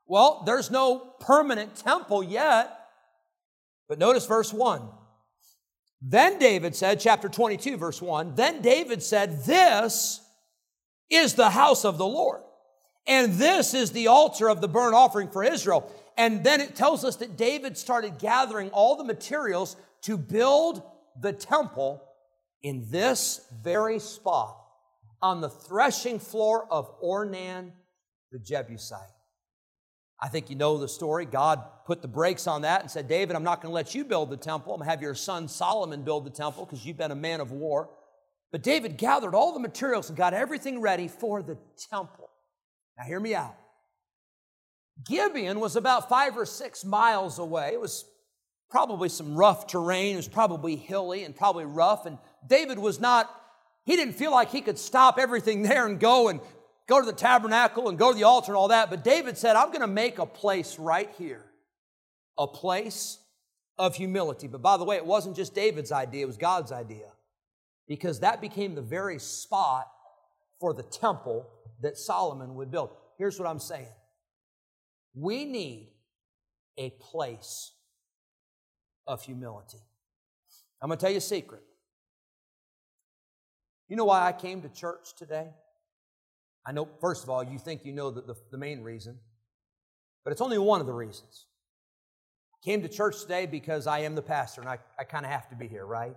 Well, 0.06 0.44
there's 0.46 0.72
no 0.72 1.00
permanent 1.20 1.76
temple 1.76 2.24
yet. 2.24 2.76
But 3.88 4.00
notice 4.00 4.26
verse 4.26 4.54
1. 4.54 4.82
Then 6.02 6.40
David 6.40 6.76
said, 6.76 7.00
chapter 7.00 7.28
22, 7.28 7.78
verse 7.78 8.02
1, 8.02 8.36
then 8.36 8.62
David 8.62 9.04
said, 9.04 9.44
This 9.44 10.22
is 11.10 11.34
the 11.34 11.50
house 11.50 11.84
of 11.84 11.98
the 11.98 12.06
Lord, 12.06 12.42
and 13.06 13.34
this 13.34 13.74
is 13.74 13.92
the 13.92 14.08
altar 14.08 14.50
of 14.50 14.62
the 14.62 14.68
burnt 14.68 14.96
offering 14.96 15.30
for 15.30 15.44
Israel. 15.44 15.92
And 16.20 16.44
then 16.44 16.60
it 16.60 16.76
tells 16.76 17.06
us 17.06 17.16
that 17.16 17.38
David 17.38 17.78
started 17.78 18.20
gathering 18.20 18.72
all 18.72 18.98
the 18.98 19.06
materials 19.06 19.78
to 20.02 20.18
build 20.18 20.84
the 21.18 21.32
temple 21.32 22.04
in 22.62 22.86
this 22.92 23.40
very 23.64 24.00
spot 24.00 24.58
on 25.22 25.40
the 25.40 25.50
threshing 25.50 26.20
floor 26.20 26.68
of 26.70 27.02
Ornan 27.02 27.72
the 28.34 28.40
Jebusite. 28.40 29.00
I 30.22 30.28
think 30.28 30.50
you 30.50 30.58
know 30.58 30.78
the 30.78 30.90
story. 30.90 31.24
God 31.24 31.64
put 31.86 32.02
the 32.02 32.10
brakes 32.10 32.48
on 32.48 32.64
that 32.64 32.82
and 32.82 32.92
said, 32.92 33.08
David, 33.08 33.38
I'm 33.38 33.44
not 33.44 33.62
going 33.62 33.72
to 33.72 33.76
let 33.76 33.96
you 33.96 34.04
build 34.04 34.30
the 34.30 34.36
temple. 34.36 34.74
I'm 34.74 34.80
going 34.80 34.88
to 34.88 34.92
have 34.92 35.02
your 35.02 35.16
son 35.16 35.48
Solomon 35.48 36.04
build 36.04 36.26
the 36.26 36.32
temple 36.32 36.66
because 36.66 36.86
you've 36.86 36.98
been 36.98 37.12
a 37.12 37.16
man 37.16 37.40
of 37.40 37.54
war. 37.54 37.92
But 38.52 38.62
David 38.62 38.98
gathered 38.98 39.36
all 39.36 39.54
the 39.54 39.62
materials 39.62 40.10
and 40.10 40.18
got 40.18 40.34
everything 40.34 40.82
ready 40.82 41.08
for 41.08 41.42
the 41.42 41.58
temple. 41.90 42.30
Now, 42.98 43.06
hear 43.06 43.22
me 43.22 43.36
out. 43.36 43.56
Gibeon 45.08 45.60
was 45.60 45.76
about 45.76 46.10
five 46.10 46.38
or 46.38 46.46
six 46.46 46.84
miles 46.84 47.40
away. 47.40 47.72
It 47.74 47.80
was 47.80 48.06
probably 48.70 49.10
some 49.10 49.36
rough 49.36 49.68
terrain. 49.68 50.14
It 50.14 50.18
was 50.18 50.28
probably 50.28 50.76
hilly 50.76 51.24
and 51.24 51.36
probably 51.36 51.66
rough. 51.66 52.06
And 52.06 52.18
David 52.48 52.80
was 52.80 53.00
not, 53.00 53.30
he 53.86 53.96
didn't 53.96 54.16
feel 54.16 54.32
like 54.32 54.52
he 54.52 54.62
could 54.62 54.78
stop 54.78 55.18
everything 55.18 55.62
there 55.64 55.86
and 55.86 56.00
go 56.00 56.28
and 56.28 56.40
go 56.88 57.00
to 57.00 57.06
the 57.06 57.14
tabernacle 57.14 57.88
and 57.88 57.98
go 57.98 58.12
to 58.12 58.18
the 58.18 58.24
altar 58.24 58.52
and 58.52 58.58
all 58.58 58.70
that. 58.70 58.90
But 58.90 59.04
David 59.04 59.38
said, 59.38 59.56
I'm 59.56 59.70
going 59.70 59.82
to 59.82 59.88
make 59.88 60.20
a 60.20 60.26
place 60.26 60.78
right 60.80 61.10
here, 61.18 61.46
a 62.38 62.48
place 62.48 63.20
of 63.78 63.96
humility. 63.96 64.48
But 64.48 64.62
by 64.62 64.78
the 64.78 64.84
way, 64.84 64.98
it 64.98 65.06
wasn't 65.06 65.36
just 65.36 65.56
David's 65.56 65.92
idea, 65.92 66.24
it 66.24 66.28
was 66.28 66.38
God's 66.38 66.72
idea. 66.72 67.08
Because 67.88 68.20
that 68.20 68.42
became 68.42 68.76
the 68.76 68.82
very 68.82 69.18
spot 69.18 69.88
for 70.60 70.74
the 70.74 70.84
temple 70.84 71.50
that 71.82 71.98
Solomon 71.98 72.56
would 72.56 72.70
build. 72.70 72.92
Here's 73.18 73.40
what 73.40 73.48
I'm 73.48 73.60
saying 73.60 73.88
we 75.14 75.46
need 75.46 75.92
a 76.78 76.92
place 76.92 77.72
of 79.08 79.22
humility. 79.24 79.80
I'm 80.82 80.88
going 80.88 80.98
to 80.98 81.02
tell 81.02 81.12
you 81.12 81.18
a 81.18 81.22
secret. 81.22 81.64
You 83.90 83.96
know 83.96 84.06
why 84.06 84.28
I 84.28 84.32
came 84.32 84.62
to 84.62 84.70
church 84.70 85.16
today? 85.18 85.48
I 86.66 86.72
know, 86.72 86.88
first 87.02 87.24
of 87.24 87.30
all, 87.30 87.44
you 87.44 87.58
think 87.58 87.84
you 87.84 87.92
know 87.92 88.12
the, 88.12 88.22
the, 88.22 88.36
the 88.52 88.58
main 88.58 88.84
reason, 88.84 89.18
but 90.24 90.32
it's 90.32 90.42
only 90.42 90.58
one 90.58 90.80
of 90.80 90.88
the 90.88 90.94
reasons. 90.94 91.48
I 92.54 92.58
came 92.64 92.82
to 92.84 92.88
church 92.88 93.22
today 93.22 93.46
because 93.46 93.88
I 93.88 94.00
am 94.00 94.16
the 94.16 94.22
pastor 94.22 94.62
and 94.62 94.70
I, 94.70 94.78
I 94.98 95.04
kind 95.06 95.26
of 95.26 95.32
have 95.32 95.50
to 95.50 95.56
be 95.56 95.68
here, 95.68 95.86
right? 95.86 96.16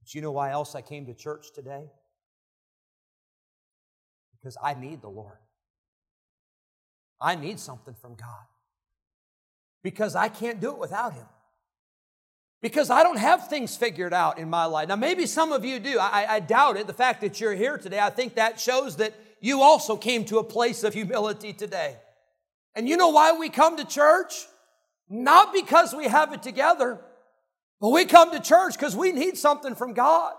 But 0.00 0.14
you 0.14 0.20
know 0.20 0.32
why 0.32 0.50
else 0.50 0.74
I 0.74 0.82
came 0.82 1.06
to 1.06 1.14
church 1.14 1.52
today? 1.54 1.84
Because 4.40 4.56
I 4.62 4.74
need 4.74 5.02
the 5.02 5.08
Lord. 5.08 5.38
I 7.22 7.34
need 7.36 7.60
something 7.60 7.94
from 7.94 8.14
God 8.14 8.46
because 9.82 10.16
I 10.16 10.28
can't 10.28 10.60
do 10.60 10.70
it 10.70 10.78
without 10.78 11.14
Him. 11.14 11.26
Because 12.60 12.90
I 12.90 13.02
don't 13.02 13.18
have 13.18 13.48
things 13.48 13.76
figured 13.76 14.12
out 14.12 14.38
in 14.38 14.48
my 14.48 14.66
life. 14.66 14.88
Now, 14.88 14.96
maybe 14.96 15.26
some 15.26 15.52
of 15.52 15.64
you 15.64 15.80
do. 15.80 15.98
I, 15.98 16.26
I, 16.28 16.40
doubt 16.40 16.76
it. 16.76 16.86
The 16.86 16.92
fact 16.92 17.20
that 17.22 17.40
you're 17.40 17.54
here 17.54 17.76
today, 17.76 17.98
I 17.98 18.10
think 18.10 18.36
that 18.36 18.60
shows 18.60 18.96
that 18.96 19.14
you 19.40 19.62
also 19.62 19.96
came 19.96 20.24
to 20.26 20.38
a 20.38 20.44
place 20.44 20.84
of 20.84 20.94
humility 20.94 21.52
today. 21.52 21.96
And 22.76 22.88
you 22.88 22.96
know 22.96 23.08
why 23.08 23.32
we 23.32 23.48
come 23.48 23.76
to 23.78 23.84
church? 23.84 24.46
Not 25.08 25.52
because 25.52 25.92
we 25.92 26.06
have 26.06 26.32
it 26.32 26.42
together, 26.42 27.00
but 27.80 27.88
we 27.88 28.04
come 28.04 28.30
to 28.30 28.40
church 28.40 28.74
because 28.74 28.94
we 28.94 29.10
need 29.10 29.36
something 29.36 29.74
from 29.74 29.92
God. 29.92 30.32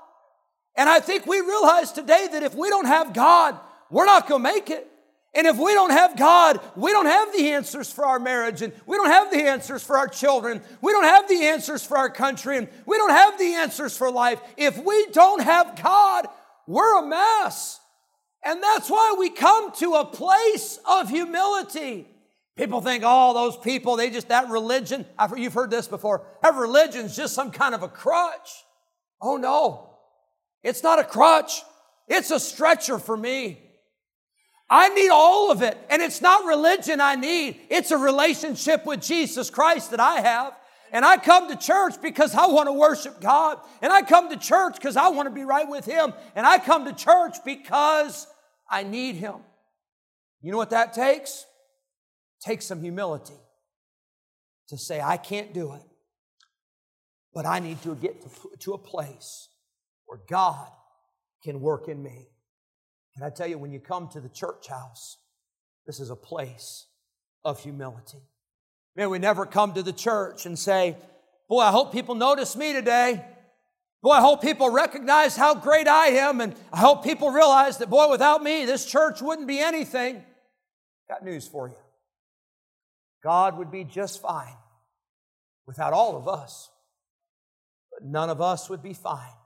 And 0.76 0.90
I 0.90 1.02
think 1.02 1.28
we 1.28 1.42
realize 1.42 1.92
today 1.92 2.30
that 2.32 2.42
if 2.42 2.56
we 2.56 2.70
don't 2.70 2.88
have 2.88 3.14
God, 3.14 3.60
we're 3.92 4.06
not 4.06 4.28
going 4.28 4.44
to 4.44 4.52
make 4.54 4.70
it. 4.70 4.90
And 5.36 5.48
if 5.48 5.58
we 5.58 5.74
don't 5.74 5.90
have 5.90 6.16
God, 6.16 6.60
we 6.76 6.92
don't 6.92 7.08
have 7.08 7.34
the 7.34 7.50
answers 7.52 7.92
for 7.92 8.06
our 8.06 8.20
marriage, 8.20 8.62
and 8.62 8.72
we 8.86 8.98
don't 8.98 9.10
have 9.10 9.32
the 9.32 9.42
answers 9.44 9.82
for 9.82 9.98
our 9.98 10.08
children, 10.08 10.62
we 10.82 10.92
don't 10.92 11.06
have 11.06 11.28
the 11.28 11.46
answers 11.46 11.84
for 11.84 11.98
our 11.98 12.10
country, 12.10 12.58
and 12.58 12.68
we 12.86 12.98
don't 12.98 13.10
have 13.10 13.40
the 13.40 13.56
answers 13.56 13.98
for 13.98 14.12
life. 14.12 14.40
If 14.58 14.78
we 14.78 15.08
don't 15.08 15.42
have 15.42 15.82
God, 15.82 16.28
we're 16.68 17.04
a 17.04 17.08
mess. 17.08 17.80
And 18.44 18.62
that's 18.62 18.90
why 18.90 19.16
we 19.18 19.30
come 19.30 19.72
to 19.78 19.96
a 19.96 20.06
place 20.06 20.78
of 20.88 21.10
humility. 21.10 22.08
People 22.56 22.82
think, 22.82 23.04
oh, 23.06 23.34
those 23.34 23.58
people, 23.58 23.96
they 23.96 24.12
just, 24.12 24.28
that 24.28 24.50
religion, 24.50 25.06
I've, 25.18 25.36
you've 25.38 25.54
heard 25.54 25.72
this 25.72 25.88
before, 25.88 26.24
that 26.44 26.54
religion's 26.54 27.16
just 27.16 27.34
some 27.34 27.50
kind 27.50 27.74
of 27.74 27.82
a 27.82 27.88
crutch. 27.88 28.64
Oh 29.20 29.38
no, 29.38 29.96
it's 30.62 30.84
not 30.84 31.00
a 31.00 31.04
crutch. 31.04 31.64
It's 32.08 32.30
a 32.30 32.40
stretcher 32.40 33.00
for 33.00 33.18
me. 33.18 33.60
I 34.74 34.90
need 34.90 35.12
all 35.12 35.52
of 35.52 35.62
it. 35.62 35.78
And 35.92 36.02
it's 36.02 36.20
not 36.20 36.46
religion 36.46 37.00
I 37.00 37.14
need. 37.14 37.60
It's 37.70 37.92
a 37.92 37.98
relationship 37.98 38.88
with 38.88 39.02
Jesus 39.02 39.52
Christ 39.52 39.92
that 39.92 40.00
I 40.00 40.22
have. 40.22 40.54
And 40.92 41.06
I 41.06 41.18
come 41.18 41.48
to 41.50 41.56
church 41.56 42.02
because 42.02 42.34
I 42.34 42.48
want 42.48 42.68
to 42.68 42.74
worship 42.74 43.22
God. 43.22 43.60
And 43.84 43.94
I 43.94 44.02
come 44.02 44.32
to 44.32 44.36
church 44.36 44.74
because 44.74 44.98
I 44.98 45.10
want 45.10 45.28
to 45.28 45.34
be 45.34 45.44
right 45.44 45.70
with 45.70 45.86
Him. 45.86 46.12
And 46.36 46.48
I 46.48 46.58
come 46.58 46.86
to 46.86 46.94
church 46.94 47.36
because 47.46 48.26
I 48.68 48.82
need 48.82 49.14
Him. 49.16 49.36
You 50.42 50.52
know 50.52 50.58
what 50.58 50.72
that 50.72 50.94
takes? 50.94 51.46
It 52.42 52.50
takes 52.50 52.66
some 52.66 52.82
humility 52.82 53.38
to 54.70 54.78
say, 54.80 55.00
I 55.00 55.18
can't 55.18 55.54
do 55.54 55.74
it, 55.74 55.84
but 57.32 57.46
I 57.46 57.60
need 57.60 57.80
to 57.84 57.94
get 57.94 58.26
to 58.62 58.74
a 58.74 58.78
place 58.80 59.50
where 60.08 60.20
God 60.28 60.68
can 61.44 61.62
work 61.62 61.88
in 61.88 62.02
me. 62.02 62.33
And 63.16 63.24
I 63.24 63.30
tell 63.30 63.48
you, 63.48 63.58
when 63.58 63.72
you 63.72 63.80
come 63.80 64.08
to 64.10 64.20
the 64.20 64.30
church 64.30 64.68
house, 64.68 65.18
this 65.86 66.00
is 66.00 66.10
a 66.10 66.16
place 66.16 66.88
of 67.44 67.60
humility. 67.60 68.20
May 68.96 69.08
we 69.08 69.20
never 69.20 69.46
come 69.46 69.74
to 69.74 69.84
the 69.84 69.94
church 69.94 70.46
and 70.46 70.58
say, 70.58 70.98
Boy, 71.50 71.60
I 71.60 71.72
hope 71.72 71.92
people 71.92 72.16
notice 72.16 72.56
me 72.56 72.74
today. 72.74 73.24
Boy, 74.02 74.12
I 74.12 74.22
hope 74.22 74.42
people 74.42 74.70
recognize 74.70 75.36
how 75.36 75.56
great 75.56 75.88
I 75.88 76.08
am, 76.08 76.42
and 76.42 76.56
I 76.72 76.80
hope 76.80 77.04
people 77.04 77.32
realize 77.32 77.78
that, 77.78 77.90
boy, 77.90 78.10
without 78.10 78.44
me, 78.44 78.66
this 78.66 78.86
church 78.86 79.22
wouldn't 79.22 79.48
be 79.48 79.60
anything. 79.60 80.24
Got 81.08 81.24
news 81.24 81.48
for 81.48 81.70
you. 81.70 81.76
God 83.24 83.58
would 83.58 83.72
be 83.72 83.86
just 83.86 84.22
fine 84.22 84.58
without 85.66 85.94
all 85.94 86.18
of 86.18 86.28
us, 86.28 86.70
but 87.92 88.06
none 88.06 88.30
of 88.30 88.42
us 88.42 88.70
would 88.70 88.84
be 88.84 88.94
fine 88.94 89.38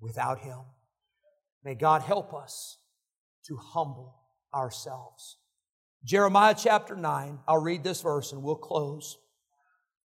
without 0.00 0.38
Him. 0.38 0.60
May 1.64 1.74
God 1.74 2.02
help 2.02 2.34
us 2.34 2.78
to 3.46 3.56
humble 3.56 4.14
ourselves. 4.54 5.38
Jeremiah 6.04 6.54
chapter 6.56 6.94
9, 6.94 7.38
I'll 7.48 7.62
read 7.62 7.82
this 7.82 8.02
verse 8.02 8.32
and 8.32 8.42
we'll 8.42 8.56
close. 8.56 9.16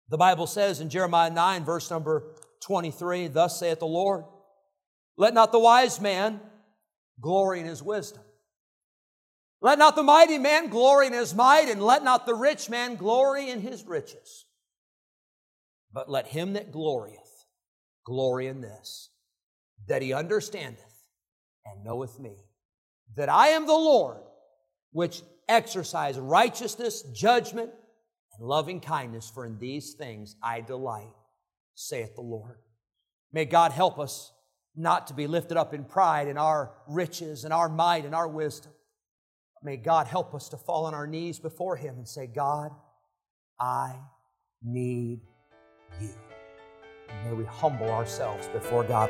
The 0.07 0.17
Bible 0.17 0.47
says 0.47 0.79
in 0.79 0.89
Jeremiah 0.89 1.29
9, 1.29 1.65
verse 1.65 1.91
number 1.91 2.35
23, 2.61 3.27
Thus 3.27 3.59
saith 3.59 3.79
the 3.79 3.85
Lord, 3.85 4.23
Let 5.17 5.33
not 5.33 5.51
the 5.51 5.59
wise 5.59 5.99
man 5.99 6.39
glory 7.19 7.59
in 7.59 7.65
his 7.65 7.83
wisdom. 7.83 8.23
Let 9.61 9.77
not 9.77 9.97
the 9.97 10.03
mighty 10.03 10.37
man 10.37 10.69
glory 10.69 11.07
in 11.07 11.13
his 11.13 11.35
might, 11.35 11.67
and 11.67 11.83
let 11.83 12.01
not 12.01 12.25
the 12.25 12.33
rich 12.33 12.69
man 12.69 12.95
glory 12.95 13.49
in 13.49 13.59
his 13.59 13.85
riches. 13.85 14.45
But 15.91 16.09
let 16.09 16.27
him 16.27 16.53
that 16.53 16.71
glorieth 16.71 17.45
glory 18.05 18.47
in 18.47 18.61
this, 18.61 19.09
that 19.87 20.01
he 20.01 20.13
understandeth 20.13 20.88
and 21.71 21.83
knoweth 21.83 22.19
me, 22.19 22.35
that 23.15 23.29
I 23.29 23.49
am 23.49 23.65
the 23.65 23.73
Lord, 23.73 24.21
which 24.91 25.21
exercise 25.47 26.17
righteousness, 26.17 27.03
judgment, 27.13 27.71
and 28.37 28.47
loving 28.47 28.79
kindness, 28.79 29.31
for 29.33 29.45
in 29.45 29.57
these 29.59 29.93
things 29.93 30.35
I 30.41 30.61
delight, 30.61 31.13
saith 31.75 32.15
the 32.15 32.21
Lord. 32.21 32.59
May 33.31 33.45
God 33.45 33.71
help 33.71 33.99
us 33.99 34.31
not 34.75 35.07
to 35.07 35.13
be 35.13 35.27
lifted 35.27 35.57
up 35.57 35.73
in 35.73 35.83
pride 35.83 36.27
in 36.27 36.37
our 36.37 36.71
riches 36.87 37.43
and 37.43 37.53
our 37.53 37.69
might 37.69 38.05
and 38.05 38.15
our 38.15 38.27
wisdom. 38.27 38.71
May 39.61 39.77
God 39.77 40.07
help 40.07 40.33
us 40.33 40.49
to 40.49 40.57
fall 40.57 40.85
on 40.85 40.93
our 40.93 41.07
knees 41.07 41.37
before 41.37 41.75
Him 41.75 41.95
and 41.97 42.07
say, 42.07 42.27
God, 42.27 42.71
I 43.59 43.95
need 44.63 45.19
you. 45.99 46.09
And 47.09 47.29
may 47.29 47.33
we 47.33 47.45
humble 47.45 47.89
ourselves 47.89 48.47
before 48.49 48.83
God. 48.83 49.09